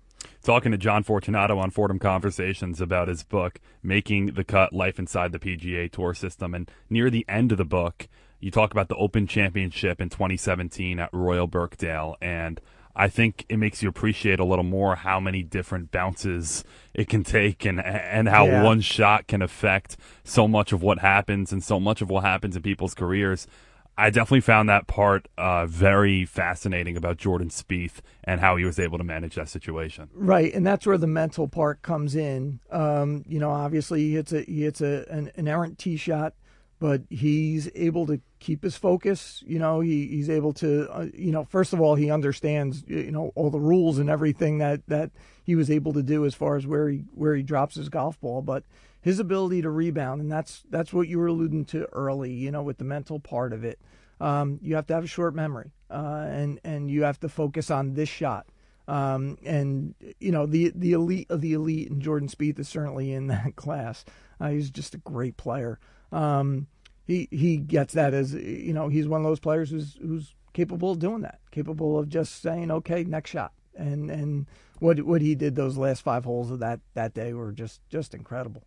Talking 0.43 0.71
to 0.71 0.77
John 0.77 1.03
Fortunato 1.03 1.57
on 1.59 1.71
Fordham 1.71 1.99
Conversations 1.99 2.81
about 2.81 3.07
his 3.07 3.23
book, 3.23 3.59
Making 3.83 4.27
the 4.27 4.43
Cut 4.43 4.73
Life 4.73 4.97
Inside 4.99 5.31
the 5.31 5.39
PGA 5.39 5.91
Tour 5.91 6.13
System. 6.13 6.53
And 6.53 6.69
near 6.89 7.09
the 7.09 7.25
end 7.27 7.51
of 7.51 7.57
the 7.57 7.65
book, 7.65 8.07
you 8.39 8.51
talk 8.51 8.71
about 8.71 8.87
the 8.87 8.95
Open 8.95 9.27
Championship 9.27 9.99
in 9.99 10.09
2017 10.09 10.99
at 10.99 11.09
Royal 11.11 11.47
Birkdale. 11.47 12.15
And 12.21 12.61
I 12.95 13.09
think 13.09 13.45
it 13.47 13.57
makes 13.57 13.83
you 13.83 13.89
appreciate 13.89 14.39
a 14.39 14.45
little 14.45 14.63
more 14.63 14.95
how 14.95 15.19
many 15.19 15.43
different 15.43 15.91
bounces 15.91 16.63
it 16.95 17.07
can 17.07 17.23
take 17.23 17.63
and 17.63 17.79
and 17.79 18.27
how 18.27 18.47
yeah. 18.47 18.63
one 18.63 18.81
shot 18.81 19.27
can 19.27 19.43
affect 19.43 19.97
so 20.23 20.47
much 20.47 20.71
of 20.71 20.81
what 20.81 20.99
happens 20.99 21.51
and 21.51 21.63
so 21.63 21.79
much 21.79 22.01
of 22.01 22.09
what 22.09 22.23
happens 22.23 22.55
in 22.55 22.63
people's 22.63 22.95
careers. 22.95 23.45
I 23.97 24.11
definitely 24.11 24.41
found 24.41 24.69
that 24.69 24.85
part 24.85 25.27
uh, 25.37 25.65
very 25.65 26.23
fascinating 26.23 26.95
about 26.95 27.17
Jordan 27.17 27.49
Spieth 27.49 27.99
and 28.23 28.39
how 28.39 28.55
he 28.55 28.63
was 28.63 28.77
able 28.77 28.99
to 28.99 29.03
manage 29.03 29.35
that 29.35 29.49
situation. 29.49 30.09
Right, 30.13 30.53
and 30.53 30.65
that's 30.65 30.85
where 30.85 30.99
the 30.99 31.07
mental 31.07 31.47
part 31.47 31.81
comes 31.81 32.15
in. 32.15 32.59
Um, 32.69 33.23
you 33.27 33.39
know, 33.39 33.49
obviously 33.49 34.01
he 34.01 34.13
hits 34.13 34.31
a 34.31 34.41
he 34.41 34.63
hits 34.63 34.81
a 34.81 35.05
an, 35.09 35.31
an 35.35 35.47
errant 35.47 35.79
tee 35.79 35.97
shot, 35.97 36.33
but 36.79 37.01
he's 37.09 37.71
able 37.73 38.05
to 38.05 38.21
keep 38.39 38.61
his 38.61 38.77
focus. 38.77 39.43
You 39.47 39.57
know, 39.57 39.79
he, 39.79 40.05
he's 40.07 40.29
able 40.29 40.53
to. 40.53 40.87
Uh, 40.91 41.07
you 41.15 41.31
know, 41.31 41.45
first 41.45 41.73
of 41.73 41.81
all, 41.81 41.95
he 41.95 42.11
understands 42.11 42.83
you 42.87 43.11
know 43.11 43.31
all 43.33 43.49
the 43.49 43.59
rules 43.59 43.97
and 43.97 44.11
everything 44.11 44.59
that 44.59 44.81
that 44.87 45.09
he 45.43 45.55
was 45.55 45.71
able 45.71 45.93
to 45.93 46.03
do 46.03 46.23
as 46.23 46.35
far 46.35 46.55
as 46.55 46.67
where 46.67 46.87
he 46.89 47.05
where 47.15 47.33
he 47.33 47.41
drops 47.41 47.75
his 47.75 47.89
golf 47.89 48.21
ball, 48.21 48.43
but 48.43 48.63
his 49.07 49.21
ability 49.21 49.61
to 49.61 49.69
rebound, 49.69 50.19
and 50.19 50.29
that's 50.29 50.63
that's 50.69 50.91
what 50.91 51.07
you 51.07 51.17
were 51.17 51.27
alluding 51.27 51.63
to 51.63 51.87
early. 51.93 52.33
You 52.33 52.51
know, 52.51 52.61
with 52.61 52.77
the 52.77 52.83
mental 52.83 53.21
part 53.21 53.53
of 53.53 53.63
it, 53.63 53.79
um, 54.19 54.59
you 54.61 54.75
have 54.75 54.85
to 54.87 54.95
have 54.95 55.05
a 55.05 55.07
short 55.07 55.33
memory, 55.33 55.71
uh, 55.89 56.25
and 56.29 56.59
and 56.65 56.91
you 56.91 57.03
have 57.03 57.17
to 57.21 57.29
focus 57.29 57.71
on 57.71 57.93
this 57.93 58.09
shot. 58.09 58.47
Um, 58.85 59.37
and 59.45 59.95
you 60.19 60.33
know 60.33 60.45
the 60.45 60.73
the 60.75 60.91
elite 60.91 61.27
of 61.29 61.39
the 61.39 61.53
elite, 61.53 61.89
and 61.89 62.01
Jordan 62.01 62.27
Spieth 62.27 62.59
is 62.59 62.67
certainly 62.67 63.13
in 63.13 63.27
that 63.27 63.55
class. 63.55 64.03
Uh, 64.41 64.49
he's 64.49 64.69
just 64.69 64.93
a 64.93 64.97
great 64.97 65.37
player. 65.37 65.79
Um, 66.11 66.67
he 67.05 67.29
he 67.31 67.55
gets 67.55 67.93
that 67.93 68.13
as 68.13 68.33
you 68.33 68.73
know 68.73 68.89
he's 68.89 69.07
one 69.07 69.21
of 69.21 69.25
those 69.25 69.39
players 69.39 69.69
who's 69.69 69.97
who's 70.01 70.35
capable 70.51 70.91
of 70.91 70.99
doing 70.99 71.21
that, 71.21 71.39
capable 71.51 71.97
of 71.97 72.09
just 72.09 72.41
saying 72.41 72.71
okay, 72.71 73.05
next 73.05 73.29
shot, 73.29 73.53
and 73.73 74.11
and 74.11 74.47
what 74.79 75.01
what 75.03 75.21
he 75.21 75.33
did 75.33 75.55
those 75.55 75.77
last 75.77 76.01
five 76.01 76.25
holes 76.25 76.51
of 76.51 76.59
that 76.59 76.81
that 76.93 77.13
day 77.13 77.31
were 77.31 77.53
just 77.53 77.79
just 77.89 78.13
incredible 78.13 78.63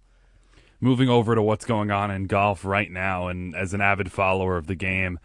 moving 0.81 1.09
over 1.09 1.35
to 1.35 1.43
what's 1.43 1.65
going 1.65 1.91
on 1.91 2.11
in 2.11 2.25
golf 2.25 2.65
right 2.65 2.91
now, 2.91 3.29
and 3.29 3.55
as 3.55 3.75
an 3.75 3.81
avid 3.81 4.11
follower 4.11 4.57
of 4.57 4.67
the 4.67 4.75
game, 4.75 5.19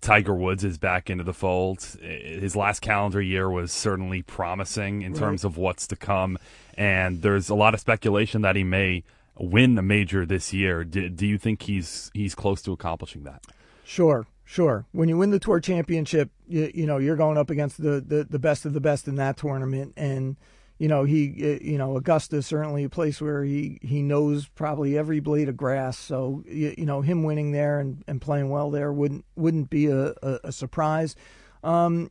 Tiger 0.00 0.34
Woods 0.34 0.64
is 0.64 0.78
back 0.78 1.10
into 1.10 1.24
the 1.24 1.34
fold. 1.34 1.82
His 2.00 2.56
last 2.56 2.80
calendar 2.80 3.20
year 3.20 3.50
was 3.50 3.70
certainly 3.70 4.22
promising 4.22 5.02
in 5.02 5.12
right. 5.12 5.18
terms 5.18 5.44
of 5.44 5.56
what's 5.58 5.86
to 5.88 5.96
come, 5.96 6.38
and 6.76 7.20
there's 7.22 7.50
a 7.50 7.54
lot 7.54 7.74
of 7.74 7.80
speculation 7.80 8.42
that 8.42 8.56
he 8.56 8.64
may 8.64 9.04
win 9.36 9.76
a 9.76 9.82
major 9.82 10.24
this 10.24 10.52
year. 10.52 10.84
Do, 10.84 11.08
do 11.08 11.26
you 11.26 11.36
think 11.38 11.62
he's 11.62 12.10
he's 12.14 12.34
close 12.34 12.62
to 12.62 12.72
accomplishing 12.72 13.24
that? 13.24 13.42
Sure, 13.84 14.26
sure. 14.44 14.86
When 14.92 15.08
you 15.08 15.18
win 15.18 15.30
the 15.30 15.38
tour 15.38 15.60
championship, 15.60 16.30
you, 16.48 16.70
you 16.74 16.86
know 16.86 16.96
you're 16.96 17.16
going 17.16 17.36
up 17.36 17.50
against 17.50 17.82
the, 17.82 18.00
the 18.00 18.24
the 18.24 18.38
best 18.38 18.64
of 18.64 18.72
the 18.72 18.80
best 18.80 19.06
in 19.06 19.16
that 19.16 19.36
tournament, 19.36 19.92
and 19.98 20.36
you 20.84 20.88
know 20.88 21.04
he 21.04 21.32
uh, 21.42 21.58
you 21.62 21.78
know 21.78 21.96
Augusta 21.96 22.42
certainly 22.42 22.84
a 22.84 22.90
place 22.90 23.20
where 23.20 23.42
he 23.44 23.78
he 23.80 24.02
knows 24.02 24.48
probably 24.48 24.98
every 24.98 25.20
blade 25.20 25.48
of 25.48 25.56
grass 25.56 25.96
so 25.96 26.42
you, 26.46 26.74
know 26.84 27.00
him 27.00 27.22
winning 27.22 27.52
there 27.52 27.80
and, 27.80 28.04
and 28.06 28.20
playing 28.20 28.50
well 28.50 28.70
there 28.70 28.92
wouldn't 28.92 29.24
wouldn't 29.34 29.70
be 29.70 29.86
a, 29.86 30.14
a, 30.22 30.38
a 30.44 30.52
surprise 30.52 31.16
um, 31.62 32.10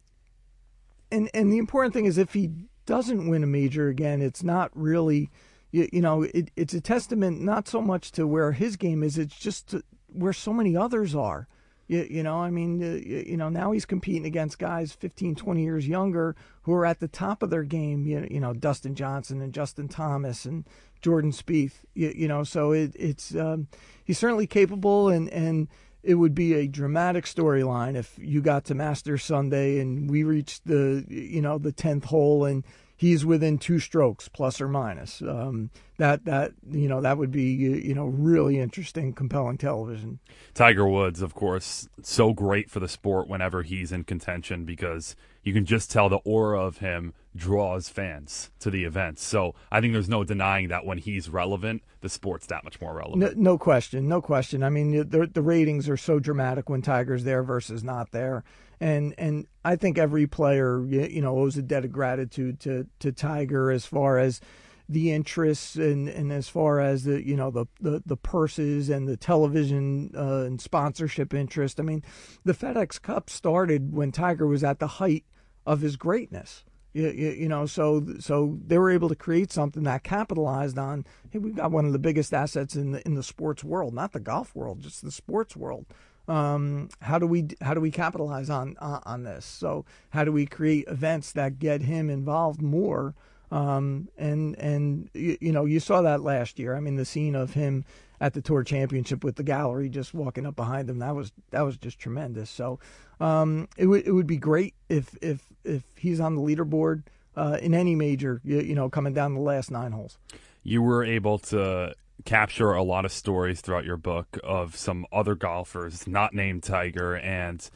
and 1.12 1.30
and 1.34 1.54
the 1.54 1.60
important 1.60 1.94
thing 1.94 2.06
is 2.06 2.18
if 2.18 2.34
he 2.34 2.50
doesn't 2.86 3.30
win 3.30 3.44
a 3.44 3.48
major 3.48 3.88
again, 3.88 4.22
it's 4.22 4.44
not 4.44 4.72
really, 4.74 5.30
you, 5.72 5.88
you 5.92 6.02
know, 6.02 6.24
it, 6.24 6.52
it's 6.56 6.74
a 6.74 6.82
testament 6.82 7.42
not 7.42 7.68
so 7.68 7.82
much 7.82 8.12
to 8.14 8.28
where 8.28 8.52
his 8.52 8.76
game 8.76 9.04
is, 9.04 9.18
it's 9.18 9.38
just 9.38 9.76
where 10.08 10.34
so 10.34 10.54
many 10.54 10.76
others 10.76 11.16
are. 11.16 11.48
You, 11.94 12.08
you 12.10 12.24
know, 12.24 12.38
I 12.40 12.50
mean, 12.50 12.82
uh, 12.82 12.96
you, 12.96 13.24
you 13.28 13.38
know, 13.38 13.50
now 13.50 13.72
he's 13.72 13.86
competing 13.86 14.26
against 14.26 14.58
guys 14.58 14.94
15, 14.94 15.36
20 15.36 15.64
years 15.64 15.88
younger 15.88 16.36
who 16.64 16.74
are 16.74 16.86
at 16.86 17.00
the 17.00 17.08
top 17.08 17.44
of 17.44 17.52
their 17.52 17.64
game. 17.64 18.08
You, 18.08 18.28
you 18.32 18.40
know, 18.40 18.54
Dustin 18.54 18.96
Johnson 18.96 19.42
and 19.42 19.54
Justin 19.54 19.88
Thomas 19.88 20.46
and 20.46 20.66
Jordan 21.02 21.32
Spieth. 21.32 21.84
You, 21.94 22.12
you 22.16 22.28
know, 22.28 22.44
so 22.44 22.72
it, 22.72 22.94
it's 22.96 23.36
um, 23.36 23.68
he's 24.04 24.18
certainly 24.18 24.48
capable, 24.48 25.10
and 25.10 25.30
and 25.30 25.68
it 26.02 26.16
would 26.16 26.34
be 26.34 26.54
a 26.54 26.68
dramatic 26.68 27.26
storyline 27.26 27.96
if 27.96 28.18
you 28.18 28.42
got 28.42 28.66
to 28.66 28.76
Master 28.76 29.18
Sunday 29.18 29.80
and 29.80 30.10
we 30.10 30.24
reached 30.24 30.66
the 30.66 31.06
you 31.08 31.42
know 31.42 31.58
the 31.58 31.72
tenth 31.72 32.06
hole 32.06 32.44
and 32.44 32.66
he's 32.96 33.26
within 33.26 33.58
two 33.58 33.80
strokes 33.80 34.28
plus 34.28 34.62
or 34.62 34.68
minus. 34.68 35.22
Um, 35.22 35.70
that 35.98 36.26
that 36.26 36.52
you 36.70 36.88
know 36.88 37.02
that 37.02 37.18
would 37.18 37.32
be 37.32 37.44
you 37.44 37.94
know 37.94 38.06
really 38.06 38.60
interesting, 38.60 39.14
compelling 39.14 39.58
television. 39.58 40.20
Tiger 40.54 40.88
Woods, 40.88 41.22
of 41.22 41.34
course, 41.34 41.88
so 42.02 42.34
great 42.34 42.70
for 42.70 42.80
the 42.80 42.88
sport 42.88 43.28
whenever 43.28 43.64
he's 43.64 43.92
in 43.92 44.04
contention 44.04 44.66
because 44.66 45.16
you 45.44 45.54
can 45.54 45.66
just 45.66 45.92
tell 45.92 46.10
the 46.10 46.18
aura 46.18 46.62
of 46.62 46.78
him 46.78 47.14
draws 47.36 47.90
fans 47.90 48.52
to 48.60 48.70
the 48.70 48.86
events. 48.86 49.24
So 49.24 49.56
I 49.72 49.82
think 49.82 49.94
there's 49.94 50.10
no 50.10 50.24
denying 50.24 50.70
that 50.70 50.86
when 50.86 50.98
he's 51.00 51.30
relevant, 51.30 51.84
the 52.02 52.10
sport's 52.10 52.48
that 52.48 52.64
much 52.64 52.80
more 52.80 52.94
relevant. 52.94 53.38
No, 53.38 53.52
no 53.52 53.58
question, 53.58 54.08
no 54.08 54.22
question. 54.22 54.64
I 54.64 54.70
mean, 54.70 55.10
the, 55.10 55.28
the 55.28 55.42
ratings 55.42 55.90
are 55.90 55.98
so 55.98 56.20
dramatic 56.20 56.70
when 56.70 56.82
Tiger's 56.82 57.24
there 57.24 57.44
versus 57.44 57.84
not 57.84 58.12
there, 58.12 58.44
and 58.84 59.16
and 59.18 59.48
I 59.64 59.78
think 59.78 59.98
every 59.98 60.28
player 60.28 60.86
you 60.86 61.22
know 61.22 61.40
owes 61.40 61.56
a 61.58 61.62
debt 61.62 61.86
of 61.86 61.92
gratitude 61.92 62.60
to 62.62 62.86
to 63.00 63.14
Tiger 63.14 63.72
as 63.72 63.86
far 63.86 64.20
as 64.20 64.42
the 64.90 65.14
interests 65.14 65.78
and, 65.78 66.10
and 66.10 66.34
as 66.34 66.50
far 66.50 66.82
as 66.82 67.06
the 67.06 67.26
you 67.26 67.38
know 67.38 67.50
the, 67.50 67.66
the, 67.80 68.04
the 68.06 68.18
purses 68.18 68.90
and 68.90 69.08
the 69.08 69.16
television 69.16 70.12
uh, 70.16 70.44
and 70.44 70.60
sponsorship 70.60 71.34
interest. 71.34 71.80
I 71.80 71.84
mean, 71.84 72.04
the 72.44 72.54
FedEx 72.54 73.02
Cup 73.02 73.30
started 73.30 73.94
when 73.94 74.12
Tiger 74.12 74.46
was 74.46 74.66
at 74.66 74.80
the 74.80 74.88
height 74.88 75.24
of 75.66 75.80
his 75.80 75.96
greatness. 75.96 76.66
You, 76.92 77.08
you, 77.08 77.30
you, 77.30 77.50
know, 77.50 77.66
so 77.66 78.06
so 78.20 78.60
they 78.68 78.78
were 78.78 78.92
able 78.92 79.10
to 79.10 79.16
create 79.16 79.52
something 79.52 79.84
that 79.84 80.04
capitalized 80.04 80.78
on. 80.78 81.06
Hey, 81.32 81.40
we've 81.40 81.56
got 81.56 81.72
one 81.72 81.86
of 81.86 81.94
the 81.94 82.00
biggest 82.00 82.34
assets 82.34 82.76
in 82.76 82.92
the 82.92 83.06
in 83.08 83.16
the 83.16 83.24
sports 83.24 83.64
world, 83.64 83.94
not 83.94 84.12
the 84.12 84.20
golf 84.20 84.54
world, 84.54 84.82
just 84.82 85.02
the 85.02 85.12
sports 85.12 85.56
world. 85.56 85.86
Um, 86.28 86.90
how 87.02 87.20
do 87.20 87.28
we 87.28 87.48
how 87.62 87.74
do 87.74 87.82
we 87.82 87.92
capitalize 87.92 88.50
on 88.50 88.76
uh, 88.80 89.00
on 89.04 89.24
this? 89.24 89.46
So 89.46 89.86
how 90.12 90.24
do 90.24 90.32
we 90.32 90.46
create 90.46 90.86
events 90.88 91.32
that 91.34 91.60
get 91.60 91.82
him 91.82 92.10
involved 92.10 92.62
more? 92.62 93.14
Um, 93.52 94.10
and 94.18 94.58
and 94.58 95.10
you, 95.14 95.38
you 95.42 95.52
know, 95.52 95.66
you 95.66 95.80
saw 95.80 96.02
that 96.02 96.22
last 96.22 96.60
year. 96.60 96.76
I 96.76 96.80
mean, 96.80 96.96
the 96.96 97.06
scene 97.06 97.36
of 97.36 97.54
him 97.54 97.86
at 98.22 98.34
the 98.34 98.42
tour 98.42 98.64
championship 98.64 99.24
with 99.24 99.36
the 99.36 99.44
gallery 99.44 99.90
just 99.90 100.14
walking 100.14 100.46
up 100.46 100.56
behind 100.56 100.90
him 100.90 101.00
that 101.00 101.14
was 101.14 101.34
that 101.52 101.62
was 101.62 101.78
just 101.78 102.00
tremendous. 102.00 102.50
So 102.50 102.80
um, 103.20 103.68
it 103.78 103.88
would 103.88 104.08
it 104.08 104.12
would 104.12 104.28
be 104.28 104.38
great 104.38 104.74
if 104.90 105.16
if 105.22 105.42
if 105.66 105.84
he's 105.96 106.20
on 106.20 106.36
the 106.36 106.42
leaderboard 106.42 107.04
uh, 107.36 107.58
in 107.62 107.74
any 107.74 107.96
major, 107.96 108.42
you, 108.44 108.60
you, 108.62 108.76
know, 108.76 108.90
coming 108.90 109.14
down 109.14 109.34
the 109.34 109.40
last 109.40 109.72
nine 109.72 109.92
holes. 109.92 110.18
You 110.64 110.82
were 110.82 111.04
able 111.04 111.40
to 111.40 111.94
capture 112.26 112.72
a 112.74 112.84
lot 112.84 113.06
of 113.06 113.12
stories 113.12 113.62
throughout 113.62 113.86
your 113.86 113.98
book 113.98 114.38
of 114.44 114.76
some 114.76 115.06
other 115.12 115.36
golfers 115.36 116.08
not 116.08 116.34
named 116.34 116.64
Tiger, 116.64 117.16
and 117.16 117.70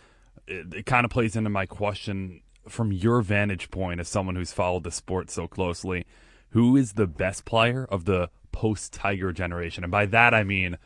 it, 0.48 0.74
it 0.74 0.86
kind 0.86 1.06
of 1.06 1.12
plays 1.12 1.36
into 1.36 1.50
my 1.50 1.66
question 1.66 2.42
from 2.68 2.92
your 2.92 3.22
vantage 3.22 3.72
point 3.72 4.00
as 4.00 4.08
someone 4.08 4.36
who's 4.36 4.54
followed 4.54 4.84
the 4.84 4.92
sport 4.92 5.30
so 5.30 5.48
closely. 5.48 6.06
Who 6.52 6.78
is 6.78 6.94
the 6.94 7.08
best 7.08 7.46
player 7.46 7.86
of 7.86 8.06
the 8.06 8.30
post 8.52 8.94
Tiger 8.94 9.32
generation? 9.32 9.84
And 9.84 9.92
by 9.92 10.06
that 10.08 10.34
I 10.34 10.44
mean 10.44 10.78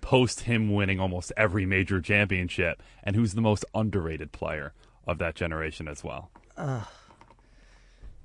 post 0.00 0.40
him 0.40 0.72
winning 0.72 0.98
almost 1.00 1.32
every 1.36 1.66
major 1.66 2.00
championship, 2.00 2.82
and 3.02 3.16
who's 3.16 3.34
the 3.34 3.40
most 3.40 3.64
underrated 3.74 4.32
player 4.32 4.72
of 5.06 5.18
that 5.18 5.34
generation 5.34 5.88
as 5.88 6.02
well? 6.02 6.30
Uh, 6.56 6.84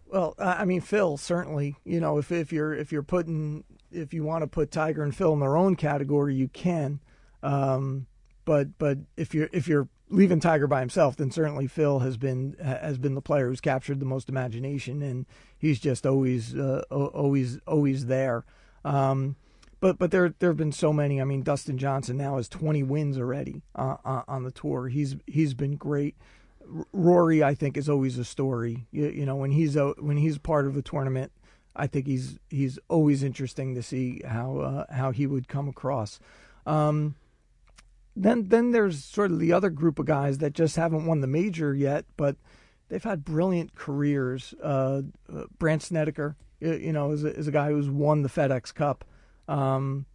well, 0.08 0.36
I 0.38 0.66
mean, 0.66 0.82
Phil 0.82 1.18
certainly. 1.18 1.76
You 1.84 2.00
know, 2.00 2.18
if 2.18 2.32
if 2.32 2.54
you're 2.54 2.74
if 2.74 2.92
you're 2.92 3.04
putting 3.04 3.64
if 3.96 4.14
you 4.14 4.24
want 4.24 4.44
to 4.44 4.48
put 4.48 4.72
Tiger 4.72 5.04
and 5.04 5.16
Phil 5.16 5.34
in 5.34 5.40
their 5.40 5.58
own 5.58 5.76
category, 5.76 6.36
you 6.36 6.48
can. 6.48 7.00
Um, 7.42 8.08
but 8.44 8.78
but 8.78 9.00
if 9.18 9.34
you're 9.34 9.50
if 9.52 9.68
you're 9.68 9.90
leaving 10.10 10.40
Tiger 10.40 10.68
by 10.68 10.80
himself, 10.80 11.16
then 11.16 11.32
certainly 11.32 11.68
Phil 11.68 12.00
has 12.00 12.18
been 12.18 12.56
has 12.60 12.98
been 12.98 13.16
the 13.16 13.22
player 13.22 13.50
who's 13.50 13.62
captured 13.62 14.00
the 14.00 14.06
most 14.06 14.30
imagination, 14.30 15.02
and 15.02 15.26
he's 15.58 15.80
just 15.80 16.06
always 16.06 16.56
uh, 16.56 16.84
always 16.90 17.60
always 17.68 18.06
there. 18.06 18.46
Um, 18.84 19.36
but 19.80 19.98
but 19.98 20.12
there 20.12 20.34
there 20.40 20.50
have 20.50 20.58
been 20.58 20.72
so 20.72 20.94
many. 20.94 21.20
I 21.20 21.26
mean, 21.26 21.44
Dustin 21.44 21.78
Johnson 21.78 22.18
now 22.18 22.38
has 22.38 22.48
20 22.50 22.84
wins 22.84 23.18
already 23.18 23.62
uh, 23.76 23.98
uh, 24.06 24.22
on 24.28 24.44
the 24.44 24.52
tour. 24.52 24.88
He's 24.88 25.16
he's 25.28 25.54
been 25.54 25.76
great. 25.76 26.16
Rory, 26.92 27.44
I 27.44 27.54
think, 27.54 27.78
is 27.78 27.88
always 27.88 28.18
a 28.18 28.26
story. 28.26 28.88
You, 28.92 29.08
you 29.10 29.26
know, 29.26 29.36
when 29.36 29.52
he's 29.52 29.76
a, 29.76 29.90
when 30.00 30.18
he's 30.18 30.40
part 30.40 30.66
of 30.66 30.74
the 30.74 30.82
tournament, 30.82 31.32
I 31.76 31.88
think 31.88 32.08
he's 32.08 32.40
he's 32.50 32.80
always 32.88 33.24
interesting 33.24 33.76
to 33.76 33.84
see 33.84 34.22
how 34.26 34.58
uh, 34.60 34.94
how 34.94 35.12
he 35.12 35.28
would 35.28 35.48
come 35.48 35.68
across. 35.68 36.20
Um, 36.66 37.16
then 38.16 38.48
then 38.48 38.72
there's 38.72 39.04
sort 39.04 39.32
of 39.32 39.40
the 39.40 39.54
other 39.54 39.70
group 39.70 40.00
of 40.00 40.06
guys 40.06 40.38
that 40.40 40.54
just 40.54 40.76
haven't 40.76 41.06
won 41.06 41.22
the 41.22 41.28
major 41.28 41.74
yet, 41.74 42.06
but 42.18 42.38
they've 42.90 43.04
had 43.04 43.26
brilliant 43.26 43.76
careers. 43.76 44.54
Uh, 44.64 45.02
uh, 45.34 45.44
Brandt 45.60 45.84
Snedeker, 45.84 46.36
you 46.60 46.94
know, 46.94 47.12
is 47.12 47.24
a, 47.24 47.36
is 47.36 47.48
a 47.48 47.52
guy 47.52 47.70
who's 47.70 47.90
won 47.90 48.22
the 48.22 48.30
FedEx 48.30 48.74
Cup 48.74 49.04
um, 49.48 50.06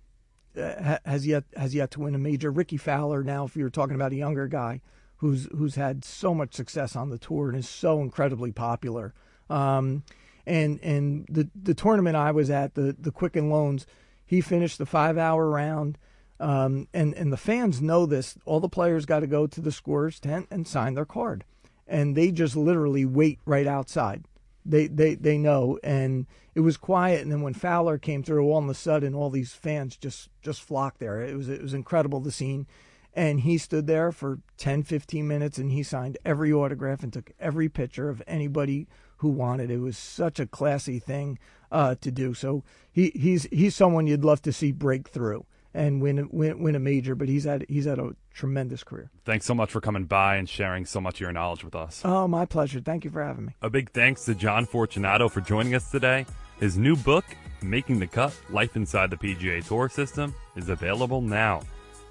has 0.55 1.27
yet 1.27 1.45
has 1.57 1.75
yet 1.75 1.91
to 1.93 2.01
win 2.01 2.15
a 2.15 2.19
major. 2.19 2.51
Rickie 2.51 2.77
Fowler 2.77 3.23
now, 3.23 3.45
if 3.45 3.57
you're 3.57 3.71
talking 3.71 3.95
about 3.95 4.13
a 4.13 4.17
younger 4.17 4.49
guy 4.49 4.81
who's 5.17 5.49
who's 5.57 5.75
had 5.75 6.05
so 6.05 6.35
much 6.35 6.55
success 6.55 6.97
on 6.97 7.11
the 7.11 7.19
tour 7.19 7.49
and 7.51 7.59
is 7.59 7.69
so 7.69 8.01
incredibly 8.01 8.53
popular. 8.53 9.15
Um, 9.49 10.05
and 10.47 10.81
and 10.83 11.27
the 11.31 11.49
the 11.55 11.75
tournament 11.75 12.17
I 12.17 12.33
was 12.33 12.51
at, 12.51 12.75
the 12.75 12.97
the 12.99 13.13
Quicken 13.13 13.51
Loans, 13.51 13.87
he 14.25 14.41
finished 14.41 14.79
the 14.79 14.87
five 14.87 15.19
hour 15.19 15.49
round. 15.49 15.99
Um, 16.39 16.89
and 16.95 17.13
and 17.15 17.33
the 17.33 17.37
fans 17.37 17.83
know 17.83 18.07
this. 18.07 18.39
All 18.47 18.61
the 18.61 18.69
players 18.69 19.05
got 19.05 19.21
to 19.21 19.27
go 19.27 19.47
to 19.47 19.61
the 19.61 19.73
scorer's 19.73 20.19
tent 20.19 20.47
and 20.51 20.67
sign 20.67 20.95
their 20.95 21.05
card, 21.05 21.45
and 21.87 22.17
they 22.17 22.31
just 22.31 22.57
literally 22.57 23.05
wait 23.05 23.41
right 23.45 23.67
outside. 23.67 24.25
They 24.65 24.87
they 24.87 25.17
they 25.17 25.37
know, 25.37 25.79
and 25.85 26.27
it 26.55 26.61
was 26.61 26.77
quiet. 26.77 27.23
And 27.23 27.31
then 27.31 27.43
when 27.43 27.55
Fowler 27.55 27.99
came 27.99 28.23
through, 28.23 28.45
all 28.45 28.63
of 28.63 28.69
a 28.69 28.75
sudden, 28.75 29.15
all 29.15 29.31
these 29.31 29.53
fans 29.53 29.97
just 29.97 30.31
just 30.41 30.63
flocked 30.63 30.99
there. 30.99 31.21
It 31.21 31.37
was 31.37 31.49
it 31.49 31.63
was 31.63 31.75
incredible 31.75 32.21
the 32.21 32.33
scene. 32.33 32.67
And 33.13 33.41
he 33.41 33.59
stood 33.59 33.89
there 33.89 34.13
for 34.13 34.39
10, 34.57 34.85
15 34.85 35.27
minutes, 35.27 35.59
and 35.59 35.73
he 35.73 35.83
signed 35.83 36.17
every 36.25 36.53
autograph 36.53 37.03
and 37.03 37.13
took 37.13 37.33
every 37.41 37.69
picture 37.69 38.09
of 38.09 38.23
anybody 38.27 38.87
who 39.21 39.29
wanted. 39.29 39.71
It 39.71 39.79
was 39.79 39.99
such 39.99 40.41
a 40.41 40.47
classy 40.47 40.99
thing 40.99 41.39
uh, 41.71 41.95
to 42.01 42.11
do. 42.11 42.35
So 42.35 42.65
he 42.91 43.13
he's 43.15 43.45
he's 43.53 43.75
someone 43.77 44.07
you'd 44.07 44.25
love 44.25 44.43
to 44.43 44.53
see 44.53 44.73
break 44.73 45.09
through 45.09 45.45
and 45.75 46.01
win 46.01 46.29
win 46.33 46.63
win 46.63 46.75
a 46.75 46.79
major. 46.79 47.15
But 47.15 47.29
he's 47.29 47.45
had 47.45 47.67
he's 47.69 47.85
had 47.85 47.99
a 47.99 48.17
tremendous 48.33 48.83
career. 48.83 49.11
Thanks 49.27 49.45
so 49.45 49.55
much 49.55 49.71
for 49.71 49.81
coming 49.81 50.05
by 50.05 50.37
and 50.37 50.49
sharing 50.49 50.87
so 50.87 51.01
much 51.01 51.17
of 51.17 51.21
your 51.21 51.33
knowledge 51.33 51.63
with 51.63 51.75
us. 51.75 52.01
Oh, 52.05 52.27
my 52.27 52.47
pleasure. 52.47 52.81
Thank 52.81 53.05
you 53.05 53.11
for 53.11 53.23
having 53.23 53.47
me. 53.47 53.55
A 53.61 53.69
big 53.69 53.91
thanks 53.91 54.25
to 54.25 54.35
John 54.35 54.65
Fortunato 54.65 55.29
for 55.29 55.43
joining 55.43 55.75
us 55.75 55.91
today. 55.91 56.25
His 56.59 56.79
new 56.79 56.97
book, 56.97 57.25
Making 57.63 58.01
the 58.01 58.07
Cut: 58.07 58.35
Life 58.49 58.75
Inside 58.77 59.11
the 59.11 59.17
PGA 59.17 59.67
Tour 59.67 59.89
System, 59.91 60.35
is 60.57 60.71
available 60.71 61.21
now. 61.21 61.61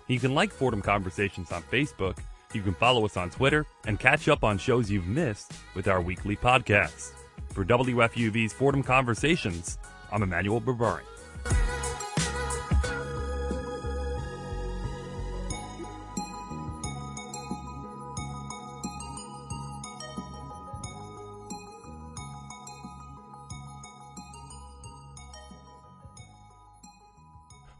You 0.07 0.19
can 0.19 0.35
like 0.35 0.51
Fordham 0.51 0.81
Conversations 0.81 1.51
on 1.51 1.63
Facebook. 1.63 2.17
You 2.51 2.63
can 2.63 2.73
follow 2.73 3.05
us 3.05 3.15
on 3.15 3.29
Twitter 3.29 3.67
and 3.85 3.99
catch 3.99 4.27
up 4.27 4.43
on 4.43 4.57
shows 4.57 4.89
you've 4.89 5.05
missed 5.05 5.51
with 5.75 5.87
our 5.87 6.01
weekly 6.01 6.35
podcast. 6.35 7.11
For 7.53 7.63
WFUV's 7.63 8.53
Fordham 8.53 8.81
Conversations, 8.81 9.77
I'm 10.11 10.23
Emmanuel 10.23 10.59
Berbari. 10.59 11.03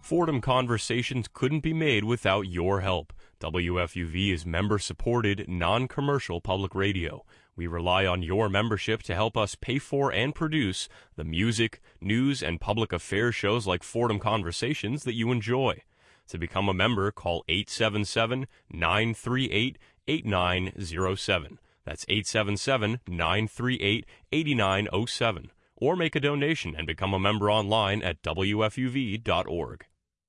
Fordham 0.02 0.42
Conversations 0.42 1.28
couldn't 1.32 1.60
be 1.62 1.74
made 1.74 2.04
without 2.04 2.42
your 2.42 2.82
help. 2.82 3.14
WFUV 3.40 4.34
is 4.34 4.46
member 4.46 4.78
supported, 4.78 5.48
non 5.48 5.88
commercial 5.88 6.42
public 6.42 6.76
radio. 6.76 7.24
We 7.56 7.68
rely 7.68 8.06
on 8.06 8.22
your 8.22 8.50
membership 8.50 9.02
to 9.04 9.16
help 9.16 9.38
us 9.38 9.56
pay 9.56 9.80
for 9.80 10.12
and 10.12 10.36
produce 10.36 10.90
the 11.16 11.24
music, 11.24 11.82
news, 12.02 12.44
and 12.44 12.60
public 12.60 12.92
affairs 12.92 13.36
shows 13.36 13.66
like 13.66 13.84
Fordham 13.84 14.20
Conversations 14.20 15.04
that 15.04 15.16
you 15.16 15.32
enjoy. 15.32 15.84
To 16.28 16.38
become 16.38 16.68
a 16.68 16.74
member, 16.74 17.12
call 17.12 17.46
877 17.48 18.46
938 18.72 19.78
8907. 20.08 21.60
That's 21.86 22.06
877 22.10 23.00
938 23.08 24.06
8907. 24.34 25.52
Or 25.78 25.96
make 25.96 26.16
a 26.16 26.20
donation 26.20 26.76
and 26.78 26.86
become 26.86 27.14
a 27.14 27.20
member 27.20 27.50
online 27.50 28.02
at 28.04 28.22
WFUV.org. 28.22 29.86